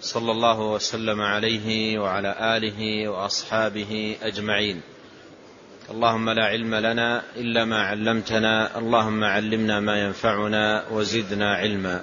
صلى 0.00 0.32
الله 0.32 0.60
وسلم 0.60 1.20
عليه 1.20 1.98
وعلى 1.98 2.56
آله 2.56 3.08
وأصحابه 3.08 4.16
أجمعين. 4.22 4.80
اللهم 5.90 6.30
لا 6.30 6.44
علم 6.44 6.74
لنا 6.74 7.22
إلا 7.36 7.64
ما 7.64 7.82
علمتنا 7.82 8.78
اللهم 8.78 9.24
علمنا 9.24 9.80
ما 9.80 10.04
ينفعنا 10.04 10.84
وزدنا 10.90 11.54
علما. 11.54 12.02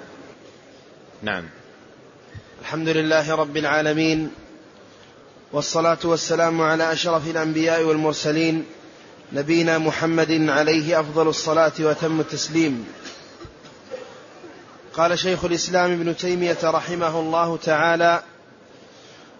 نعم. 1.22 1.44
الحمد 2.60 2.88
لله 2.88 3.34
رب 3.34 3.56
العالمين 3.56 4.30
والصلاة 5.52 5.98
والسلام 6.04 6.62
على 6.62 6.92
أشرف 6.92 7.30
الأنبياء 7.30 7.82
والمرسلين 7.82 8.64
نبينا 9.32 9.78
محمد 9.78 10.48
عليه 10.48 11.00
أفضل 11.00 11.28
الصلاة 11.28 11.72
وتم 11.80 12.20
التسليم. 12.20 12.86
قال 14.96 15.18
شيخ 15.18 15.44
الإسلام 15.44 15.92
ابن 15.92 16.16
تيمية 16.16 16.58
رحمه 16.64 17.20
الله 17.20 17.56
تعالى 17.56 18.22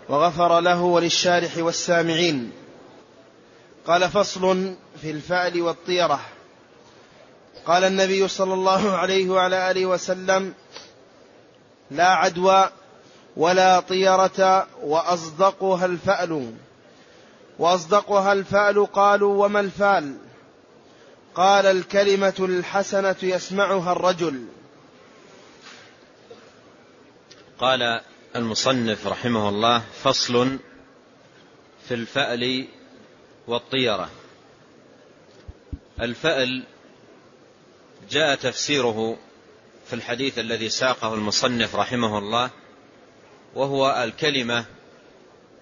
وغفر 0.09 0.61
له 0.61 0.83
وللشارح 0.83 1.59
والسامعين 1.59 2.53
قال 3.87 4.09
فصل 4.11 4.75
في 5.03 5.11
الفأل 5.11 5.63
والطيرة 5.63 6.21
قال 7.67 7.85
النبي 7.85 8.29
صلى 8.29 8.55
الله 8.55 8.97
عليه 8.97 9.31
وعلى 9.31 9.71
آله 9.71 9.87
وسلم 9.87 10.55
لا 11.91 12.09
عدوى 12.09 12.71
ولا 13.37 13.81
طيرة 13.81 14.67
وأصدقها 14.83 15.87
الفأل 15.87 16.53
وأصدقها 17.59 18.33
الفأل 18.33 18.93
قالوا 18.93 19.45
وما 19.45 19.61
الفال؟ 19.61 20.17
قال 21.35 21.67
الكلمة 21.67 22.35
الحسنة 22.39 23.17
يسمعها 23.23 23.93
الرجل 23.93 24.45
قال 27.61 28.01
المصنف 28.37 29.07
رحمه 29.07 29.49
الله 29.49 29.83
فصل 30.03 30.59
في 31.89 31.95
الفأل 31.95 32.69
والطيرة. 33.47 34.11
الفأل 36.01 36.65
جاء 38.11 38.35
تفسيره 38.35 39.19
في 39.87 39.93
الحديث 39.93 40.39
الذي 40.39 40.69
ساقه 40.69 41.15
المصنف 41.15 41.77
رحمه 41.77 42.19
الله 42.19 42.51
وهو 43.55 44.03
الكلمة 44.05 44.65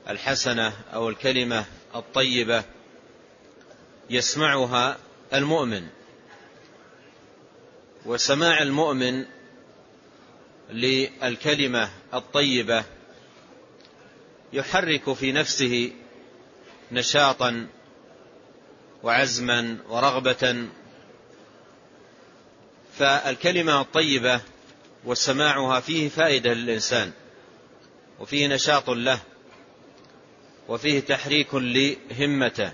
الحسنة 0.08 0.73
أو 0.95 1.08
الكلمة 1.08 1.64
الطيبة 1.95 2.64
يسمعها 4.11 4.97
المؤمن. 5.34 5.86
وسماع 8.06 8.62
المؤمن 8.62 9.25
للكلمة 10.70 11.91
الطيبة 12.15 12.84
يحرك 14.53 15.12
في 15.12 15.33
نفسه 15.33 15.93
نشاطا 16.93 17.67
وعزما 19.03 19.79
ورغبة. 19.89 20.69
فالكلمة 22.98 23.81
الطيبة 23.81 24.41
وسماعها 25.05 25.80
فيه 25.80 26.08
فائدة 26.08 26.55
للإنسان 26.55 27.13
وفيه 28.20 28.47
نشاط 28.47 28.91
له 28.91 29.20
وفيه 30.69 31.01
تحريك 31.01 31.55
لهمته. 31.55 32.73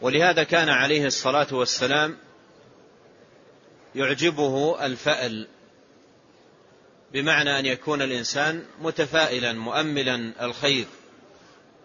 ولهذا 0.00 0.42
كان 0.42 0.68
عليه 0.68 1.06
الصلاة 1.06 1.54
والسلام 1.54 2.18
يعجبه 3.96 4.86
الفأل 4.86 5.46
بمعنى 7.12 7.58
أن 7.58 7.66
يكون 7.66 8.02
الإنسان 8.02 8.64
متفائلا 8.80 9.52
مؤملا 9.52 10.32
الخير 10.46 10.86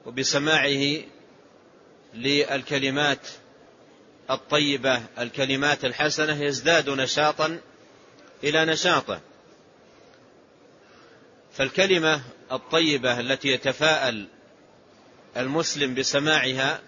وبسماعه 0.05 0.97
للكلمات 2.13 3.27
الطيبة 4.29 5.01
الكلمات 5.19 5.85
الحسنة 5.85 6.43
يزداد 6.43 6.89
نشاطا 6.89 7.59
إلى 8.43 8.65
نشاطه. 8.65 9.21
فالكلمة 11.53 12.21
الطيبة 12.51 13.19
التي 13.19 13.47
يتفاءل 13.47 14.27
المسلم 15.37 15.93
بسماعها 15.93 16.81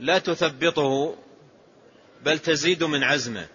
لا 0.00 0.18
تثبطه 0.18 1.16
بل 2.24 2.38
تزيد 2.38 2.84
من 2.84 3.02
عزمه. 3.04 3.48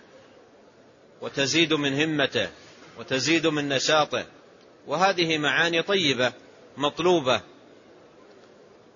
وتزيد 1.23 1.73
من 1.73 2.01
همته 2.01 2.49
وتزيد 2.99 3.47
من 3.47 3.69
نشاطه. 3.69 4.25
وهذه 4.87 5.37
معاني 5.37 5.81
طيبة 5.81 6.33
مطلوبة. 6.77 7.41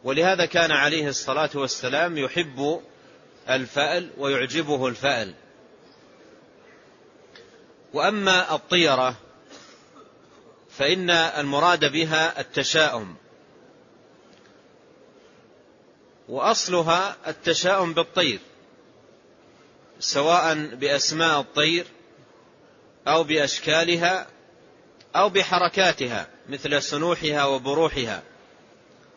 ولهذا 0.04 0.46
كان 0.46 0.72
عليه 0.72 1.08
الصلاة 1.08 1.50
والسلام 1.56 2.18
يحب 2.18 2.82
الفأل 3.50 4.10
ويعجبه 4.18 4.88
الفأل. 4.88 5.34
وأما 7.94 8.56
الطيرة 8.56 9.16
فإن 10.70 11.10
المراد 11.10 11.92
بها 11.92 12.40
التشاؤم. 12.40 13.16
وأصلها 16.30 17.18
التشاؤم 17.28 17.94
بالطير 17.94 18.40
سواء 20.00 20.76
بأسماء 20.76 21.40
الطير 21.40 21.88
أو 23.08 23.24
بأشكالها 23.24 24.28
أو 25.16 25.30
بحركاتها 25.30 26.28
مثل 26.50 26.82
سنوحها 26.82 27.46
وبروحها 27.46 28.24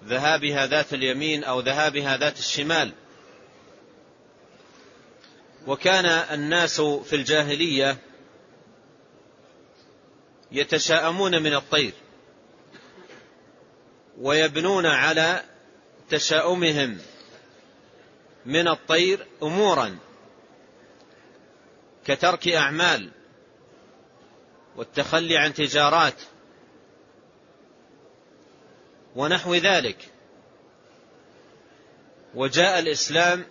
ذهابها 0.05 0.67
ذات 0.67 0.95
اليمين 0.95 1.45
أو 1.45 1.61
ذهابها 1.61 2.17
ذات 2.17 2.39
الشمال. 2.39 2.93
وكان 5.67 6.07
الناس 6.07 6.81
في 6.81 7.17
الجاهلية 7.17 7.99
يتشاءمون 10.53 11.43
من 11.43 11.55
الطير 11.55 11.93
ويبنون 14.19 14.87
على 14.87 15.43
تشاؤمهم 16.11 16.99
من 18.47 18.69
الطير 18.69 19.27
أمورا 19.43 19.99
كترك 22.07 22.49
أعمال. 22.49 23.11
والتخلي 24.77 25.37
عن 25.39 25.55
تجارات 25.55 26.23
ونحو 29.17 29.55
ذلك. 29.55 29.97
وجاء 32.35 32.79
الإسلام 32.79 33.45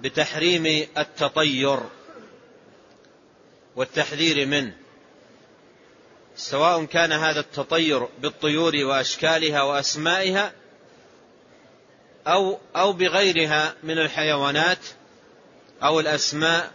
بتحريم 0.00 0.88
التطير 0.98 1.80
والتحذير 3.76 4.46
منه 4.46 4.76
سواء 6.36 6.84
كان 6.84 7.12
هذا 7.12 7.40
التطير 7.40 8.08
بالطيور 8.18 8.76
وأشكالها 8.76 9.62
وأسمائها 9.62 10.52
أو 12.26 12.58
أو 12.76 12.92
بغيرها 12.92 13.74
من 13.82 13.98
الحيوانات 13.98 14.78
أو 15.82 16.00
الأسماء 16.00 16.72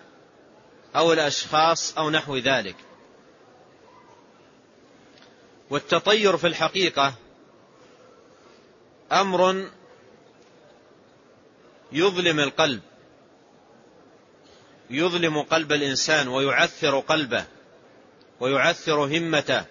أو 0.95 1.13
الأشخاص 1.13 1.97
أو 1.97 2.09
نحو 2.09 2.37
ذلك. 2.37 2.75
والتطير 5.69 6.37
في 6.37 6.47
الحقيقة 6.47 7.13
أمر 9.11 9.69
يظلم 11.91 12.39
القلب 12.39 12.81
يظلم 14.89 15.41
قلب 15.41 15.71
الإنسان 15.71 16.27
ويعثر 16.27 16.99
قلبه 16.99 17.45
ويعثر 18.39 19.05
همته 19.05 19.65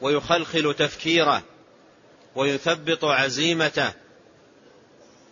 ويخلخل 0.00 0.74
تفكيره 0.74 1.42
ويثبط 2.34 3.04
عزيمته 3.04 3.92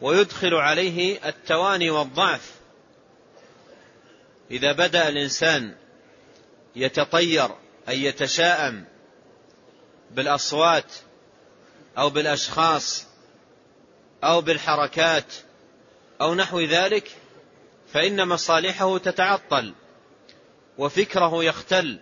ويدخل 0.01 0.55
عليه 0.55 1.29
التواني 1.29 1.91
والضعف. 1.91 2.51
إذا 4.51 4.73
بدأ 4.73 5.09
الإنسان 5.09 5.75
يتطير 6.77 7.51
أي 7.89 8.05
يتشاءم 8.05 8.85
بالأصوات 10.11 10.93
أو 11.99 12.11
بالأشخاص 12.11 13.07
أو 14.25 14.41
بالحركات 14.41 15.35
أو 16.21 16.35
نحو 16.35 16.61
ذلك 16.61 17.17
فإن 17.93 18.29
مصالحه 18.29 18.99
تتعطل 18.99 19.75
وفكره 20.79 21.45
يختل 21.45 21.99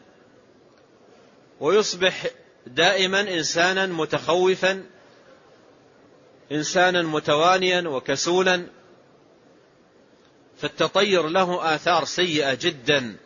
ويصبح 1.60 2.26
دائما 2.66 3.20
إنسانا 3.20 3.86
متخوفا 3.86 4.86
إنسانا 6.52 7.02
متوانيا 7.02 7.88
وكسولا 7.88 8.66
فالتطير 10.58 11.28
له 11.28 11.74
آثار 11.74 12.04
سيئة 12.04 12.54
جدا 12.54 13.16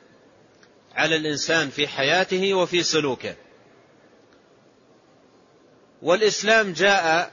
على 0.95 1.17
الإنسان 1.17 1.71
في 1.71 1.89
حياته 1.89 2.55
وفي 2.55 2.83
سلوكه. 2.83 3.37
والإسلام 6.03 6.73
جاء 6.73 7.33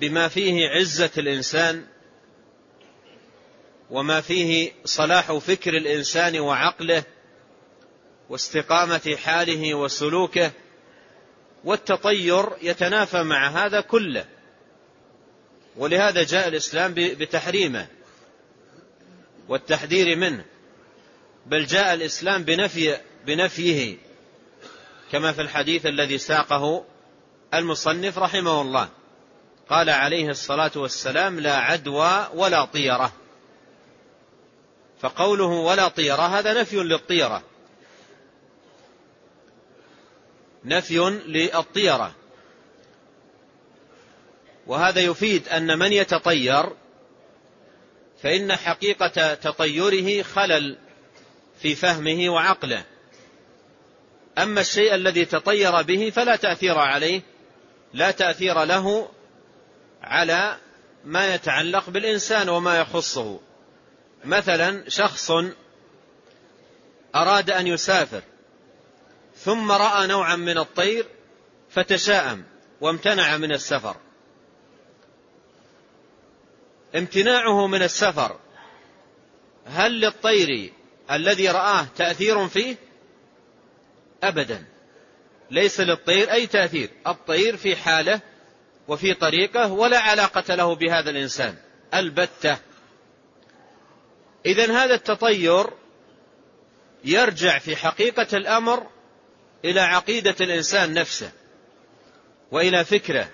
بما 0.00 0.28
فيه 0.28 0.68
عزة 0.68 1.10
الإنسان 1.18 1.86
وما 3.90 4.20
فيه 4.20 4.72
صلاح 4.84 5.32
فكر 5.32 5.76
الإنسان 5.76 6.40
وعقله 6.40 7.02
واستقامة 8.28 9.16
حاله 9.24 9.74
وسلوكه 9.74 10.50
والتطير 11.64 12.46
يتنافى 12.62 13.22
مع 13.22 13.48
هذا 13.48 13.80
كله. 13.80 14.24
ولهذا 15.76 16.22
جاء 16.22 16.48
الإسلام 16.48 16.94
بتحريمه 16.94 17.86
والتحذير 19.48 20.16
منه. 20.16 20.44
بل 21.46 21.66
جاء 21.66 21.94
الإسلام 21.94 22.42
بنفي 22.42 22.98
بنفيه 23.26 24.07
كما 25.12 25.32
في 25.32 25.42
الحديث 25.42 25.86
الذي 25.86 26.18
ساقه 26.18 26.84
المصنف 27.54 28.18
رحمه 28.18 28.60
الله. 28.60 28.88
قال 29.70 29.90
عليه 29.90 30.28
الصلاة 30.28 30.70
والسلام 30.76 31.40
لا 31.40 31.56
عدوى 31.56 32.28
ولا 32.34 32.64
طيرة. 32.64 33.12
فقوله 35.00 35.44
ولا 35.46 35.88
طيرة 35.88 36.38
هذا 36.38 36.60
نفي 36.60 36.76
للطيرة. 36.76 37.42
نفي 40.64 40.98
للطيرة. 41.26 42.14
وهذا 44.66 45.00
يفيد 45.00 45.48
أن 45.48 45.78
من 45.78 45.92
يتطير 45.92 46.72
فإن 48.22 48.56
حقيقة 48.56 49.34
تطيره 49.34 50.22
خلل 50.22 50.78
في 51.62 51.74
فهمه 51.74 52.28
وعقله. 52.28 52.84
أما 54.38 54.60
الشيء 54.60 54.94
الذي 54.94 55.24
تطير 55.24 55.82
به 55.82 56.10
فلا 56.10 56.36
تأثير 56.36 56.78
عليه 56.78 57.22
لا 57.94 58.10
تأثير 58.10 58.64
له 58.64 59.08
على 60.02 60.56
ما 61.04 61.34
يتعلق 61.34 61.90
بالإنسان 61.90 62.48
وما 62.48 62.78
يخصه. 62.78 63.40
مثلا 64.24 64.84
شخص 64.88 65.30
أراد 67.14 67.50
أن 67.50 67.66
يسافر 67.66 68.22
ثم 69.36 69.72
رأى 69.72 70.06
نوعا 70.06 70.36
من 70.36 70.58
الطير 70.58 71.06
فتشاءم 71.70 72.44
وامتنع 72.80 73.36
من 73.36 73.52
السفر. 73.52 73.96
امتناعه 76.96 77.66
من 77.66 77.82
السفر 77.82 78.38
هل 79.66 80.00
للطير 80.00 80.72
الذي 81.10 81.48
رآه 81.48 81.86
تأثير 81.96 82.48
فيه؟ 82.48 82.87
أبدا. 84.22 84.64
ليس 85.50 85.80
للطير 85.80 86.32
أي 86.32 86.46
تأثير. 86.46 86.90
الطير 87.06 87.56
في 87.56 87.76
حالة 87.76 88.20
وفي 88.88 89.14
طريقة 89.14 89.72
ولا 89.72 89.98
علاقة 89.98 90.54
له 90.54 90.74
بهذا 90.74 91.10
الإنسان. 91.10 91.56
البتة. 91.94 92.58
إذا 94.46 94.72
هذا 94.72 94.94
التطير 94.94 95.66
يرجع 97.04 97.58
في 97.58 97.76
حقيقة 97.76 98.36
الأمر 98.36 98.86
إلى 99.64 99.80
عقيدة 99.80 100.36
الإنسان 100.40 100.94
نفسه 100.94 101.32
وإلى 102.50 102.84
فكره. 102.84 103.28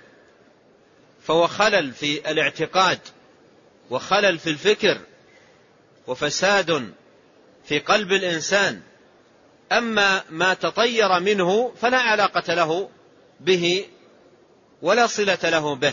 فهو 1.22 1.46
خلل 1.46 1.92
في 1.92 2.31
الاعتقاد 2.31 2.98
وخلل 3.90 4.38
في 4.38 4.50
الفكر 4.50 5.00
وفساد 6.06 6.92
في 7.64 7.78
قلب 7.78 8.12
الإنسان. 8.12 8.82
أما 9.78 10.22
ما 10.30 10.54
تطير 10.54 11.20
منه 11.20 11.72
فلا 11.80 11.98
علاقة 11.98 12.54
له 12.54 12.90
به 13.40 13.86
ولا 14.82 15.06
صلة 15.06 15.38
له 15.42 15.74
به. 15.74 15.92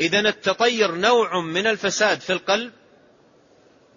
إذا 0.00 0.20
التطير 0.20 0.94
نوع 0.94 1.40
من 1.40 1.66
الفساد 1.66 2.20
في 2.20 2.32
القلب 2.32 2.72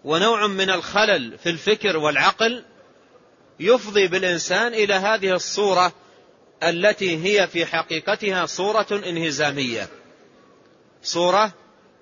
ونوع 0.03 0.47
من 0.47 0.69
الخلل 0.69 1.37
في 1.37 1.49
الفكر 1.49 1.97
والعقل 1.97 2.63
يفضي 3.59 4.07
بالإنسان 4.07 4.73
إلى 4.73 4.93
هذه 4.93 5.33
الصورة 5.33 5.93
التي 6.63 7.23
هي 7.25 7.47
في 7.47 7.65
حقيقتها 7.65 8.45
صورة 8.45 8.87
انهزامية. 8.91 9.87
صورة 11.03 11.53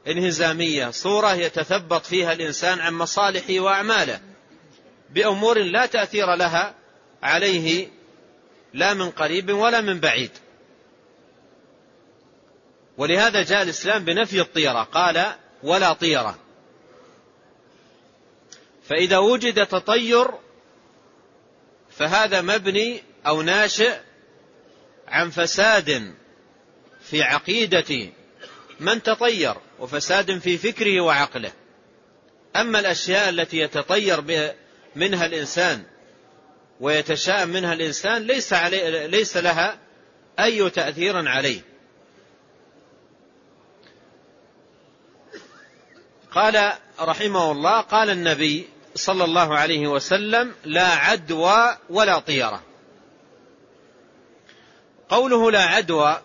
انهزامية 0.08 0.90
صورة 0.90 1.34
يتثبط 1.34 2.06
فيها 2.06 2.34
الإنسان 2.34 2.80
عن 2.80 2.94
مصالحه 2.94 3.60
وأعماله. 3.60 4.33
بأمور 5.14 5.60
لا 5.60 5.86
تأثير 5.86 6.36
لها 6.36 6.76
عليه 7.24 7.88
لا 8.74 8.94
من 8.94 9.10
قريب 9.12 9.50
ولا 9.50 9.82
من 9.82 10.00
بعيد. 10.00 10.32
ولهذا 12.98 13.44
جاء 13.44 13.62
الإسلام 13.64 14.06
بنفي 14.06 14.42
الطيرة 14.42 14.84
قال 14.84 15.36
ولا 15.64 15.94
طيرة. 15.94 16.40
فإذا 18.90 19.18
وجد 19.18 19.66
تطير 19.66 20.28
فهذا 21.92 22.42
مبني 22.42 23.04
أو 23.28 23.42
ناشئ 23.42 23.98
عن 25.08 25.30
فساد 25.30 26.14
في 27.02 27.22
عقيدة 27.22 28.10
من 28.80 29.04
تطير 29.04 29.56
وفساد 29.80 30.40
في 30.40 30.58
فكره 30.58 31.02
وعقله. 31.02 31.52
أما 32.56 32.80
الأشياء 32.80 33.30
التي 33.30 33.58
يتطير 33.58 34.22
منها 34.96 35.26
الإنسان 35.26 35.84
ويتشاءم 36.80 37.50
منها 37.50 37.74
الإنسان 37.74 38.22
ليس, 38.22 38.54
علي 38.54 39.08
ليس 39.08 39.38
لها 39.38 39.78
أي 40.40 40.70
تأثير 40.70 41.30
عليه. 41.30 41.62
قال 46.32 46.74
رحمه 47.00 47.52
الله 47.52 47.82
قال 47.82 48.10
النبي 48.10 48.70
صلى 48.96 49.24
الله 49.24 49.58
عليه 49.58 49.88
وسلم 49.88 50.54
لا 50.66 50.88
عدوى 50.88 51.78
ولا 51.90 52.20
طيرة. 52.20 52.64
قوله 55.10 55.52
لا 55.52 55.64
عدوى 55.64 56.22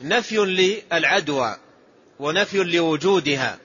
نفي 0.00 0.36
للعدوى 0.36 1.56
ونفي 2.18 2.64
لوجودها. 2.64 3.58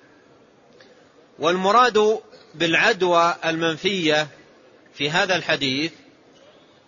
والمراد 1.39 2.22
بالعدوى 2.55 3.35
المنفية 3.45 4.27
في 4.93 5.09
هذا 5.09 5.35
الحديث 5.35 5.91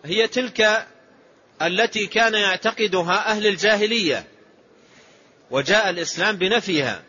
هي 0.06 0.28
تلك 0.28 0.88
التي 1.62 2.08
كان 2.08 2.34
يعتقدها 2.34 3.32
أهل 3.32 3.48
الجاهلية 3.48 4.28
وجاء 5.52 5.90
الإسلام 5.90 6.36
بنفيها. 6.36 7.04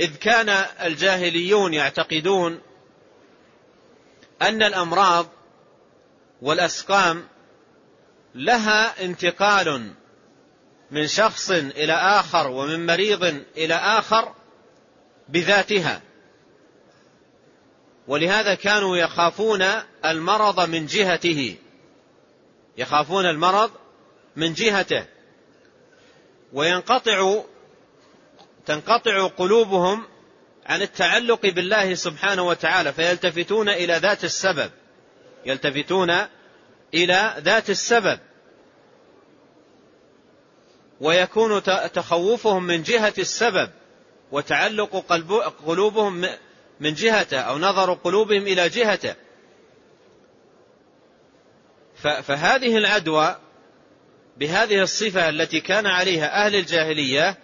إذ 0.00 0.16
كان 0.16 0.48
الجاهليون 0.80 1.74
يعتقدون 1.74 2.60
أن 4.42 4.62
الأمراض 4.62 5.26
والأسقام 6.42 7.28
لها 8.34 9.04
انتقال 9.04 9.92
من 10.90 11.06
شخص 11.06 11.50
إلى 11.50 11.92
آخر 11.92 12.50
ومن 12.50 12.86
مريض 12.86 13.24
إلى 13.56 13.74
آخر 13.74 14.34
بذاتها. 15.28 16.02
ولهذا 18.08 18.54
كانوا 18.54 18.96
يخافون 18.96 19.62
المرض 20.04 20.68
من 20.68 20.86
جهته. 20.86 21.56
يخافون 22.78 23.26
المرض 23.26 23.70
من 24.36 24.54
جهته. 24.54 25.06
وينقطع 26.52 27.42
تنقطع 28.66 29.26
قلوبهم 29.26 30.04
عن 30.66 30.82
التعلق 30.82 31.46
بالله 31.46 31.94
سبحانه 31.94 32.42
وتعالى 32.42 32.92
فيلتفتون 32.92 33.68
إلى 33.68 33.96
ذات 33.96 34.24
السبب. 34.24 34.70
يلتفتون 35.46 36.10
إلى 36.94 37.34
ذات 37.38 37.70
السبب. 37.70 38.18
ويكون 41.00 41.62
تخوفهم 41.92 42.64
من 42.64 42.82
جهة 42.82 43.14
السبب 43.18 43.70
وتعلق 44.32 44.96
قلوبهم 45.66 46.26
من 46.80 46.94
جهته 46.94 47.40
أو 47.40 47.58
نظر 47.58 47.92
قلوبهم 47.92 48.42
إلى 48.42 48.68
جهته. 48.68 49.14
فهذه 52.02 52.76
العدوى 52.76 53.38
بهذه 54.36 54.82
الصفة 54.82 55.28
التي 55.28 55.60
كان 55.60 55.86
عليها 55.86 56.46
أهل 56.46 56.54
الجاهلية 56.54 57.38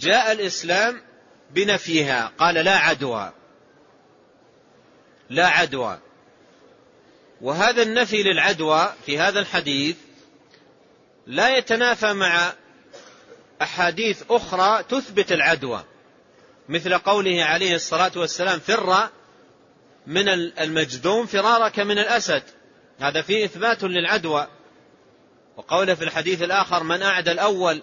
جاء 0.00 0.32
الإسلام 0.32 1.02
بنفيها. 1.50 2.32
قال 2.38 2.54
لا 2.54 2.76
عدوى. 2.76 3.32
لا 5.30 5.46
عدوى. 5.46 5.98
وهذا 7.40 7.82
النفي 7.82 8.22
للعدوى 8.22 8.94
في 9.06 9.18
هذا 9.18 9.40
الحديث 9.40 9.96
لا 11.26 11.56
يتنافى 11.56 12.12
مع 12.12 12.52
أحاديث 13.62 14.22
أخرى 14.30 14.82
تثبت 14.82 15.32
العدوى. 15.32 15.84
مثل 16.70 16.98
قوله 16.98 17.44
عليه 17.44 17.74
الصلاة 17.74 18.12
والسلام 18.16 18.58
فر 18.58 19.08
من 20.06 20.28
المجذوم 20.58 21.26
فرارك 21.26 21.78
من 21.78 21.98
الأسد. 21.98 22.42
هذا 23.00 23.22
فيه 23.22 23.44
إثبات 23.44 23.84
للعدوى. 23.84 24.48
وقوله 25.56 25.94
في 25.94 26.04
الحديث 26.04 26.42
الآخر 26.42 26.82
من 26.82 27.02
أعد 27.02 27.28
الأول 27.28 27.82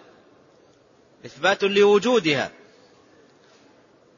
إثبات 1.25 1.63
لوجودها. 1.63 2.51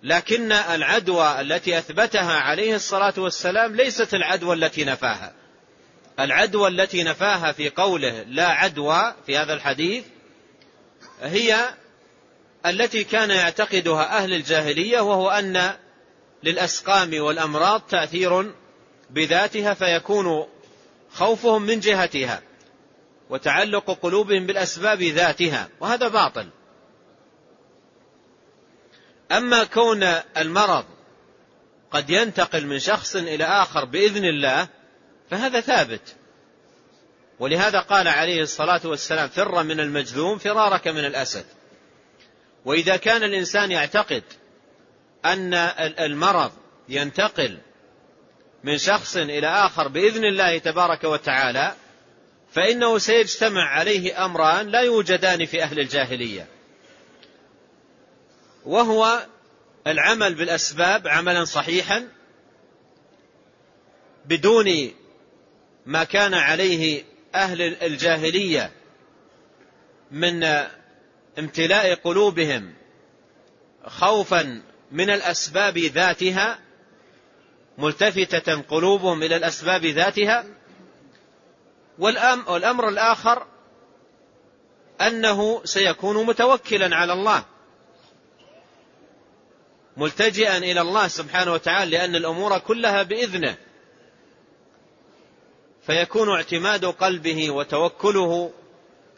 لكن 0.04 0.52
العدوى 0.52 1.42
التي 1.42 1.78
أثبتها 1.78 2.34
عليه 2.34 2.76
الصلاة 2.76 3.14
والسلام 3.18 3.76
ليست 3.76 4.14
العدوى 4.14 4.56
التي 4.56 4.86
نفاها. 4.86 5.34
العدوى 6.20 6.68
التي 6.68 7.04
نفاها 7.04 7.52
في 7.52 7.70
قوله 7.70 8.24
لا 8.24 8.48
عدوى 8.48 9.14
في 9.26 9.38
هذا 9.38 9.54
الحديث 9.54 10.04
هي 11.22 11.70
التي 12.66 13.04
كان 13.04 13.30
يعتقدها 13.30 14.18
أهل 14.18 14.34
الجاهلية 14.34 15.00
وهو 15.00 15.30
أن 15.30 15.74
للأسقام 16.44 17.22
والأمراض 17.22 17.82
تأثير 17.82 18.54
بذاتها 19.10 19.74
فيكون 19.74 20.48
خوفهم 21.14 21.62
من 21.62 21.80
جهتها 21.80 22.42
وتعلق 23.30 23.92
قلوبهم 23.92 24.48
بالأسباب 24.48 25.02
ذاتها 25.02 25.70
وهذا 25.80 26.08
باطل. 26.08 26.50
أما 29.32 29.64
كون 29.64 30.04
المرض 30.38 30.86
قد 31.92 32.10
ينتقل 32.10 32.68
من 32.68 32.80
شخص 32.80 33.16
إلى 33.16 33.44
آخر 33.44 33.86
بإذن 33.86 34.26
الله 34.26 34.68
فهذا 35.30 35.62
ثابت. 35.62 36.16
ولهذا 37.40 37.80
قال 37.80 38.08
عليه 38.08 38.42
الصلاة 38.42 38.82
والسلام 38.86 39.30
فر 39.30 39.64
من 39.64 39.80
المجذوم 39.80 40.38
فرارك 40.38 40.88
من 40.88 41.06
الأسد. 41.06 41.46
وإذا 42.66 42.98
كان 42.98 43.24
الإنسان 43.24 43.72
يعتقد 43.72 44.24
أن 45.26 45.54
المرض 46.00 46.52
ينتقل 46.90 47.58
من 48.64 48.78
شخص 48.78 49.18
إلى 49.18 49.48
آخر 49.48 49.88
بإذن 49.88 50.26
الله 50.26 50.58
تبارك 50.58 51.04
وتعالى 51.04 51.74
فإنه 52.54 52.98
سيجتمع 52.98 53.70
عليه 53.70 54.26
أمران 54.26 54.68
لا 54.68 54.82
يوجدان 54.82 55.46
في 55.46 55.64
أهل 55.64 55.80
الجاهلية. 55.80 56.48
وهو 58.66 59.26
العمل 59.88 60.36
بالأسباب 60.36 61.08
عملا 61.08 61.46
صحيحا 61.46 62.08
بدون 64.26 64.92
ما 65.86 66.04
كان 66.04 66.34
عليه 66.34 67.04
أهل 67.36 67.62
الجاهلية 67.62 68.72
من 70.12 70.44
امتلاء 71.40 71.96
قلوبهم 71.96 72.74
خوفا 73.86 74.62
من 74.92 75.10
الأسباب 75.10 75.78
ذاتها 75.78 76.60
ملتفتة 77.78 78.62
قلوبهم 78.62 79.24
إلى 79.24 79.36
الأسباب 79.36 79.86
ذاتها. 79.86 80.46
والأمر 82.48 82.90
الآخر 82.90 83.48
أنه 85.02 85.62
سيكون 85.66 86.26
متوكلا 86.26 86.96
على 86.96 87.14
الله 87.14 87.46
ملتجئا 89.98 90.58
إلى 90.58 90.82
الله 90.82 91.08
سبحانه 91.08 91.54
وتعالى 91.54 91.92
لأن 91.92 92.16
الأمور 92.16 92.60
كلها 92.60 93.04
بإذنه. 93.04 93.58
فيكون 95.82 96.30
اعتماد 96.30 96.86
قلبه 96.86 97.52
وتوكله 97.52 98.52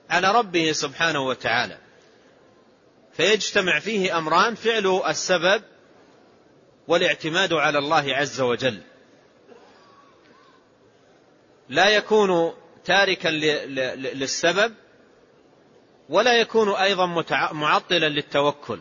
على 0.09 0.31
ربه 0.31 0.71
سبحانه 0.71 1.19
وتعالى. 1.19 1.77
فيجتمع 3.13 3.79
فيه 3.79 4.17
أمران 4.17 4.55
فعل 4.55 5.01
السبب 5.07 5.63
والاعتماد 6.87 7.53
على 7.53 7.77
الله 7.77 8.15
عز 8.15 8.41
وجل. 8.41 8.81
لا 11.69 11.89
يكون 11.89 12.53
تاركا 12.85 13.27
للسبب 13.27 14.73
ولا 16.09 16.33
يكون 16.33 16.69
أيضا 16.69 17.05
معطلا 17.51 18.09
للتوكل 18.09 18.79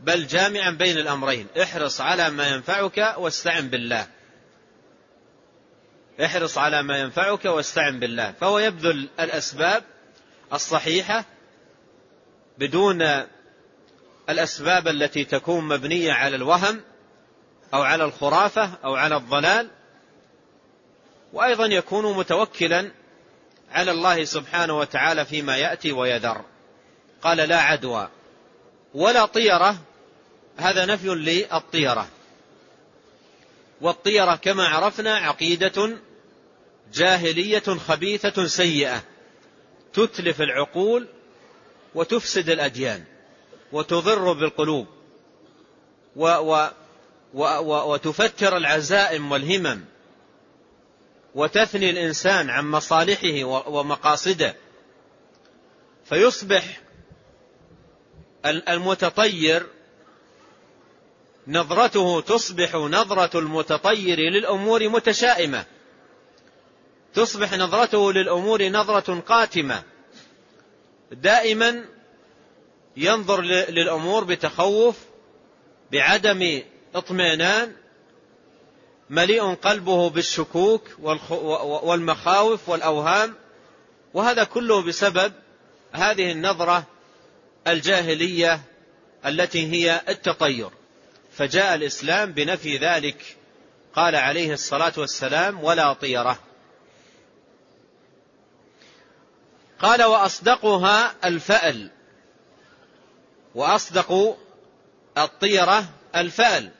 بل 0.00 0.26
جامعا 0.26 0.70
بين 0.70 0.98
الأمرين. 0.98 1.46
احرص 1.62 2.00
على 2.00 2.30
ما 2.30 2.48
ينفعك 2.48 3.14
واستعن 3.18 3.68
بالله. 3.68 4.06
احرص 6.24 6.58
على 6.58 6.82
ما 6.82 6.98
ينفعك 6.98 7.44
واستعن 7.44 8.00
بالله. 8.00 8.32
فهو 8.40 8.58
يبذل 8.58 9.08
الأسباب 9.20 9.84
الصحيحة 10.52 11.24
بدون 12.58 13.02
الأسباب 14.32 14.88
التي 14.88 15.24
تكون 15.24 15.68
مبنية 15.68 16.12
على 16.12 16.36
الوهم 16.36 16.80
أو 17.74 17.82
على 17.82 18.04
الخرافة 18.04 18.70
أو 18.84 18.94
على 18.94 19.16
الضلال 19.16 19.70
وأيضا 21.32 21.66
يكون 21.66 22.16
متوكلا 22.16 22.90
على 23.70 23.90
الله 23.90 24.24
سبحانه 24.24 24.78
وتعالى 24.78 25.24
فيما 25.24 25.56
يأتي 25.56 25.92
ويذر. 25.92 26.44
قال 27.22 27.36
لا 27.36 27.60
عدوى 27.60 28.08
ولا 28.94 29.26
طيرة 29.26 29.76
هذا 30.56 30.86
نفي 30.86 31.08
للطيرة. 31.08 32.08
والطيرة 33.80 34.36
كما 34.36 34.68
عرفنا 34.68 35.16
عقيدة 35.16 35.98
جاهلية 36.94 37.78
خبيثة 37.88 38.46
سيئة 38.46 39.02
تتلف 39.92 40.40
العقول 40.40 41.08
وتفسد 41.94 42.50
الأديان. 42.50 43.04
وتضر 43.72 44.32
بالقلوب. 44.32 44.86
و 46.16 46.26
و 46.26 46.70
و 47.34 47.42
و 47.44 47.92
وتفتر 47.92 48.56
العزائم 48.56 49.32
والهمم. 49.32 49.84
وتثني 51.34 51.90
الإنسان 51.90 52.50
عن 52.50 52.70
مصالحه 52.70 53.44
ومقاصده. 53.44 54.54
فيصبح 56.04 56.80
المتطير 58.46 59.66
نظرته 61.48 62.20
تصبح 62.20 62.74
نظرة 62.74 63.38
المتطير 63.38 64.18
للأمور 64.18 64.88
متشائمة. 64.88 65.64
تصبح 67.14 67.52
نظرته 67.54 68.12
للأمور 68.12 68.68
نظرة 68.68 69.20
قاتمة. 69.20 69.82
دائما 71.12 71.84
ينظر 72.96 73.40
للأمور 73.40 74.24
بتخوف 74.24 74.96
بعدم 75.92 76.62
اطمئنان 76.94 77.72
مليء 79.10 79.54
قلبه 79.54 80.10
بالشكوك 80.10 80.88
والمخاوف 81.82 82.68
والأوهام 82.68 83.34
وهذا 84.14 84.44
كله 84.44 84.82
بسبب 84.82 85.32
هذه 85.92 86.32
النظرة 86.32 86.84
الجاهلية 87.66 88.60
التي 89.26 89.72
هي 89.72 90.00
التطير. 90.08 90.70
فجاء 91.32 91.74
الإسلام 91.74 92.32
بنفي 92.32 92.76
ذلك 92.76 93.36
قال 93.94 94.16
عليه 94.16 94.52
الصلاة 94.52 94.92
والسلام 94.96 95.64
ولا 95.64 95.92
طيرة. 95.92 96.38
قال 99.80 100.02
وأصدقها 100.02 101.14
الفأل. 101.24 101.90
وأصدق 103.54 104.38
الطيرة 105.18 105.84
الفأل. 106.16 106.70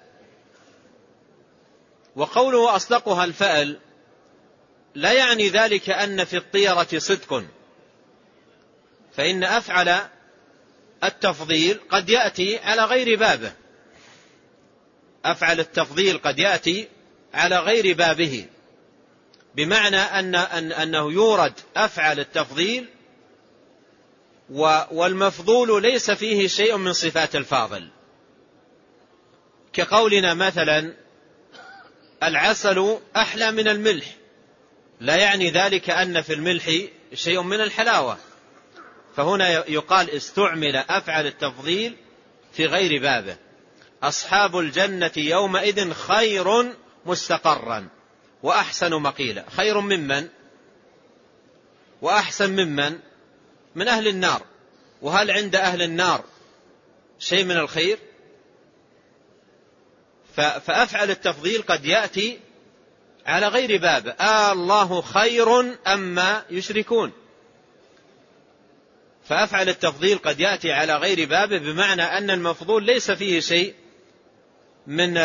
وقوله 2.16 2.76
أصدقها 2.76 3.24
الفأل 3.24 3.78
لا 4.94 5.12
يعني 5.12 5.48
ذلك 5.48 5.90
أن 5.90 6.24
في 6.24 6.36
الطيرة 6.36 6.88
صدق. 6.96 7.44
فإن 9.16 9.44
أفعل 9.44 10.00
التفضيل 11.04 11.80
قد 11.90 12.08
يأتي 12.08 12.58
على 12.58 12.84
غير 12.84 13.18
بابه. 13.18 13.52
أفعل 15.24 15.60
التفضيل 15.60 16.18
قد 16.18 16.38
يأتي 16.38 16.88
على 17.34 17.58
غير 17.58 17.96
بابه. 17.96 18.46
بمعنى 19.54 19.96
أن 19.96 20.34
أن 20.34 20.72
أنه 20.72 21.12
يورد 21.12 21.52
أفعل 21.76 22.20
التفضيل 22.20 22.88
والمفضول 24.90 25.82
ليس 25.82 26.10
فيه 26.10 26.46
شيء 26.48 26.76
من 26.76 26.92
صفات 26.92 27.36
الفاضل. 27.36 27.88
كقولنا 29.72 30.34
مثلا 30.34 30.94
العسل 32.22 32.98
أحلى 33.16 33.50
من 33.50 33.68
الملح. 33.68 34.06
لا 35.00 35.16
يعني 35.16 35.50
ذلك 35.50 35.90
أن 35.90 36.22
في 36.22 36.34
الملح 36.34 36.70
شيء 37.14 37.42
من 37.42 37.60
الحلاوة. 37.60 38.18
فهنا 39.16 39.70
يقال 39.70 40.10
استعمل 40.10 40.76
أفعل 40.76 41.26
التفضيل 41.26 41.96
في 42.52 42.66
غير 42.66 43.02
بابه. 43.02 43.36
أصحاب 44.02 44.58
الجنة 44.58 45.12
يومئذ 45.16 45.92
خير 45.92 46.74
مستقرا 47.06 47.88
وأحسن 48.42 48.94
مقيلا. 48.94 49.44
خير 49.50 49.80
ممن؟ 49.80 50.28
وأحسن 52.02 52.50
ممن؟ 52.50 52.98
من 53.74 53.88
أهل 53.88 54.08
النار. 54.08 54.42
وهل 55.02 55.30
عند 55.30 55.56
أهل 55.56 55.82
النار 55.82 56.24
شيء 57.18 57.44
من 57.44 57.56
الخير؟ 57.56 57.98
فأفعل 60.36 61.10
التفضيل 61.10 61.62
قد 61.62 61.84
يأتي 61.84 62.40
على 63.26 63.48
غير 63.48 63.80
بابه 63.80 64.10
آه 64.10 64.52
الله 64.52 65.00
خير 65.00 65.76
أما 65.86 66.44
يشركون. 66.50 67.12
فأفعل 69.24 69.68
التفضيل 69.68 70.18
قد 70.18 70.40
يأتي 70.40 70.72
على 70.72 70.96
غير 70.96 71.28
بابه 71.28 71.58
بمعنى 71.58 72.02
أن 72.02 72.30
المفضول 72.30 72.84
ليس 72.84 73.10
فيه 73.10 73.40
شيء 73.40 73.74
من 74.86 75.20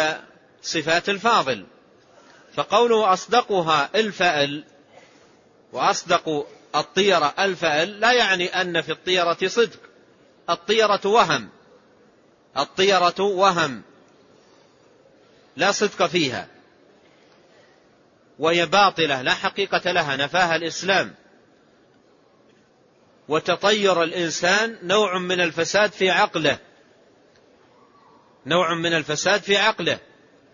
صفات 0.62 1.10
الفاضل. 1.10 1.66
فقوله 2.54 3.14
أصدقها 3.14 3.90
الفأل 3.96 4.64
وأصدق 5.74 6.48
الطيرة 6.80 7.34
الفأل 7.40 8.00
لا 8.00 8.14
يعني 8.14 8.62
أن 8.62 8.82
في 8.82 8.92
الطيرة 8.92 9.38
صدق. 9.48 9.80
الطيرة 10.50 11.02
وهم. 11.06 11.50
الطيرة 12.58 13.22
وهم. 13.22 13.82
لا 15.58 15.72
صدق 15.72 16.06
فيها. 16.06 16.48
وهي 18.40 18.66
باطلة 18.66 19.22
لا 19.22 19.34
حقيقة 19.34 19.92
لها 19.92 20.16
نفاها 20.16 20.56
الإسلام. 20.56 21.16
وتطير 23.28 24.04
الإنسان 24.04 24.78
نوع 24.84 25.18
من 25.18 25.42
الفساد 25.42 25.92
في 25.92 26.10
عقله. 26.10 26.58
نوع 28.46 28.74
من 28.74 28.94
الفساد 28.94 29.42
في 29.42 29.58
عقله. 29.58 30.00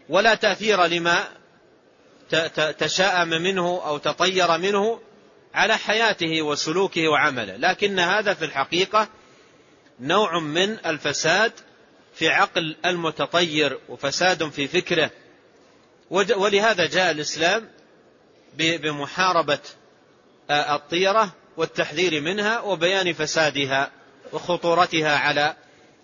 ولا 0.10 0.36
تأثير 0.36 0.86
لما 0.86 1.28
تشاءم 2.80 3.30
منه 3.30 3.82
أو 3.86 3.98
تطير 3.98 4.58
منه 4.58 5.02
على 5.54 5.78
حياته 5.78 6.42
وسلوكه 6.42 7.08
وعمله. 7.08 7.58
لكن 7.58 8.00
هذا 8.00 8.34
في 8.34 8.46
الحقيقة 8.46 9.08
نوع 10.00 10.40
من 10.40 10.86
الفساد 10.86 11.52
في 12.16 12.30
عقل 12.30 12.76
المتطير 12.86 13.80
وفساد 13.90 14.50
في 14.50 14.68
فكره. 14.68 15.12
ولهذا 16.10 16.86
جاء 16.86 17.12
الإسلام 17.12 17.70
بمحاربة 18.58 19.60
الطيرة 20.52 21.34
والتحذير 21.58 22.22
منها 22.22 22.60
وبيان 22.60 23.14
فسادها 23.14 23.92
وخطورتها 24.34 25.18
على 25.18 25.56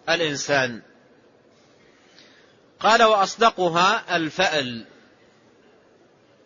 الإنسان. 0.09 0.81
قال 2.79 3.03
وأصدقها 3.03 4.15
الفأل. 4.15 4.85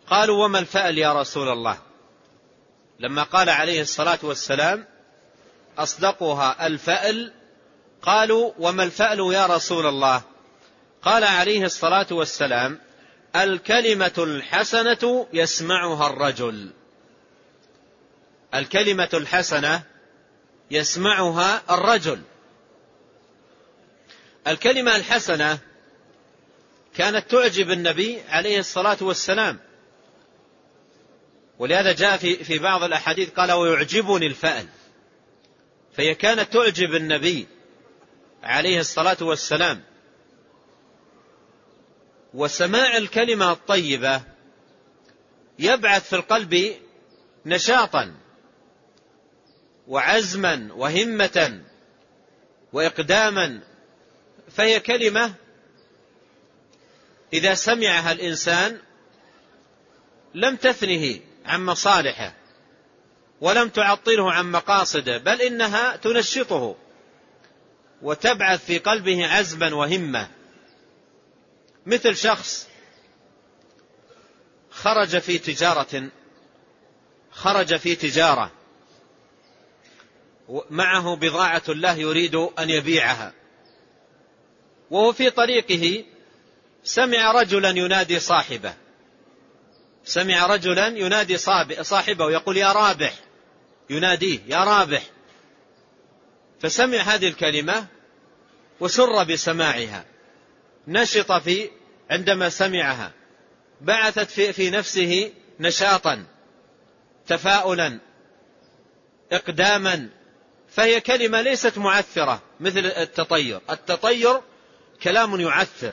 قالوا 0.06 0.44
وما 0.44 0.58
الفأل 0.58 0.98
يا 0.98 1.12
رسول 1.12 1.48
الله؟ 1.48 1.78
لما 2.98 3.22
قال 3.22 3.50
عليه 3.50 3.80
الصلاة 3.82 4.18
والسلام 4.22 4.86
أصدقها 5.78 6.66
الفأل؟ 6.66 7.32
قالوا 8.02 8.52
وما 8.58 8.82
الفأل 8.82 9.18
يا 9.32 9.46
رسول 9.46 9.86
الله؟ 9.86 10.22
قال 11.02 11.24
عليه 11.24 11.64
الصلاة 11.64 12.06
والسلام 12.10 12.78
الكلمة 13.36 14.12
الحسنة 14.18 15.26
يسمعها 15.32 16.06
الرجل. 16.06 16.70
الكلمة 18.54 19.08
الحسنة 19.14 19.82
يسمعها 20.70 21.62
الرجل. 21.70 22.22
الكلمة 24.46 24.96
الحسنة 24.96 25.58
كانت 26.96 27.30
تعجب 27.30 27.70
النبي 27.70 28.22
عليه 28.28 28.58
الصلاة 28.58 28.96
والسلام. 29.00 29.58
ولهذا 31.58 31.92
جاء 31.92 32.16
في 32.16 32.44
في 32.44 32.58
بعض 32.58 32.82
الأحاديث 32.82 33.30
قال 33.30 33.52
ويعجبني 33.52 34.26
الفأل. 34.26 34.68
فهي 35.92 36.14
كانت 36.14 36.52
تعجب 36.52 36.94
النبي 36.94 37.46
عليه 38.42 38.80
الصلاة 38.80 39.16
والسلام. 39.20 39.82
وسماع 42.34 42.96
الكلمة 42.96 43.52
الطيبة 43.52 44.22
يبعث 45.58 46.08
في 46.08 46.16
القلب 46.16 46.74
نشاطا 47.46 48.14
وعزما 49.88 50.68
وهمة 50.72 51.62
وإقداما. 52.72 53.60
فهي 54.50 54.80
كلمة 54.80 55.34
إذا 57.32 57.54
سمعها 57.54 58.12
الإنسان 58.12 58.78
لم 60.34 60.56
تثنه. 60.56 61.20
عن 61.44 61.64
مصالحه 61.64 62.34
ولم 63.40 63.68
تعطله 63.68 64.32
عن 64.32 64.50
مقاصده 64.52 65.18
بل 65.18 65.42
إنها 65.42 65.96
تنشطه 65.96 66.76
وتبعث 68.02 68.64
في 68.64 68.78
قلبه 68.78 69.26
عزما 69.26 69.74
وهمة. 69.74 70.28
مثل 71.86 72.16
شخص 72.16 72.68
خرج 74.70 75.18
في 75.18 75.38
تجارة 75.38 76.08
خرج 77.30 77.76
في 77.76 77.94
تجارة 77.94 78.50
معه 80.70 81.16
بضاعة 81.16 81.62
له 81.68 81.94
يريد 81.94 82.34
أن 82.34 82.70
يبيعها. 82.70 83.32
وهو 84.90 85.12
في 85.12 85.30
طريقه 85.30 86.04
سمع 86.84 87.32
رجلا 87.32 87.68
ينادي 87.70 88.20
صاحبه. 88.20 88.74
سمع 90.04 90.46
رجلا 90.46 90.86
ينادي 90.86 91.36
صاحبه 91.82 92.24
ويقول 92.24 92.56
يا 92.56 92.72
رابح. 92.72 93.14
يناديه 93.90 94.38
يا 94.46 94.64
رابح. 94.64 95.02
فسمع 96.60 96.98
هذه 96.98 97.28
الكلمة 97.28 97.86
وسر 98.80 99.24
بسماعها. 99.24 100.04
نشط 100.88 101.32
في 101.32 101.70
عندما 102.10 102.48
سمعها. 102.48 103.12
بعثت 103.80 104.30
في, 104.30 104.52
في 104.52 104.70
نفسه 104.70 105.32
نشاطا 105.60 106.24
تفاؤلا 107.26 108.00
اقداما. 109.32 110.08
فهي 110.68 111.00
كلمة 111.00 111.40
ليست 111.40 111.78
معثرة 111.78 112.42
مثل 112.60 112.78
التطير. 112.86 113.60
التطير 113.70 114.40
كلام 115.02 115.40
يعثر. 115.40 115.92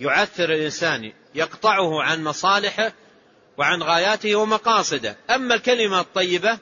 يعثر 0.00 0.44
الإنسان 0.44 1.12
يقطعه 1.34 2.02
عن 2.02 2.24
مصالحه 2.24 2.92
وعن 3.60 3.82
غاياته 3.82 4.36
ومقاصده. 4.36 5.16
أما 5.30 5.54
الكلمة 5.54 6.00
الطيبة 6.00 6.58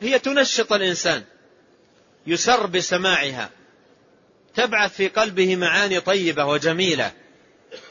هي 0.00 0.18
تنشط 0.18 0.72
الإنسان 0.72 1.24
يسر 2.26 2.66
بسماعها 2.66 3.50
تبعث 4.54 4.96
في 4.96 5.08
قلبه 5.08 5.56
معاني 5.56 6.00
طيبة 6.00 6.44
وجميلة. 6.44 7.12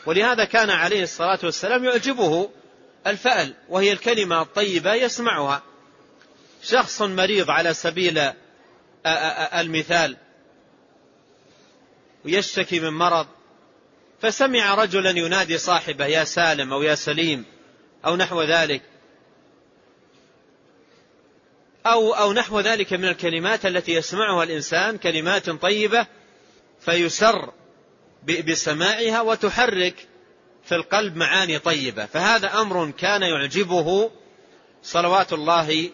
ولهذا 0.06 0.46
كان 0.46 0.70
عليه 0.70 1.04
الصلاة 1.04 1.40
والسلام 1.44 1.86
يعجبه 1.86 2.50
الفأل 3.08 3.54
وهي 3.70 3.92
الكلمة 3.92 4.42
الطيبة 4.42 4.94
يسمعها. 4.94 5.64
شخص 6.64 7.02
مريض 7.02 7.50
على 7.50 7.74
سبيل 7.74 8.32
المثال 9.54 10.18
ويشتكي 12.26 12.80
من 12.80 12.90
مرض 12.90 13.28
فسمع 14.22 14.76
رجلا 14.76 15.10
ينادي 15.10 15.58
صاحبه 15.58 16.06
يا 16.06 16.24
سالم 16.24 16.74
أو 16.74 16.82
يا 16.84 16.96
سليم 16.96 17.46
أو 18.06 18.16
نحو 18.16 18.42
ذلك. 18.42 18.82
أو 21.86 22.14
أو 22.14 22.34
نحو 22.34 22.60
ذلك 22.60 22.94
من 22.94 23.06
الكلمات 23.06 23.66
التي 23.66 23.94
يسمعها 23.94 24.44
الإنسان 24.44 24.98
كلمات 24.98 25.50
طيبة 25.50 26.08
فيسر 26.82 27.54
بسماعها 28.24 29.22
وتحرك 29.22 30.08
في 30.64 30.76
القلب 30.76 31.16
معاني 31.16 31.60
طيبة. 31.60 32.06
فهذا 32.06 32.62
أمر 32.62 32.92
كان 32.92 33.22
يعجبه 33.22 34.12
صلوات 34.84 35.34
الله 35.34 35.90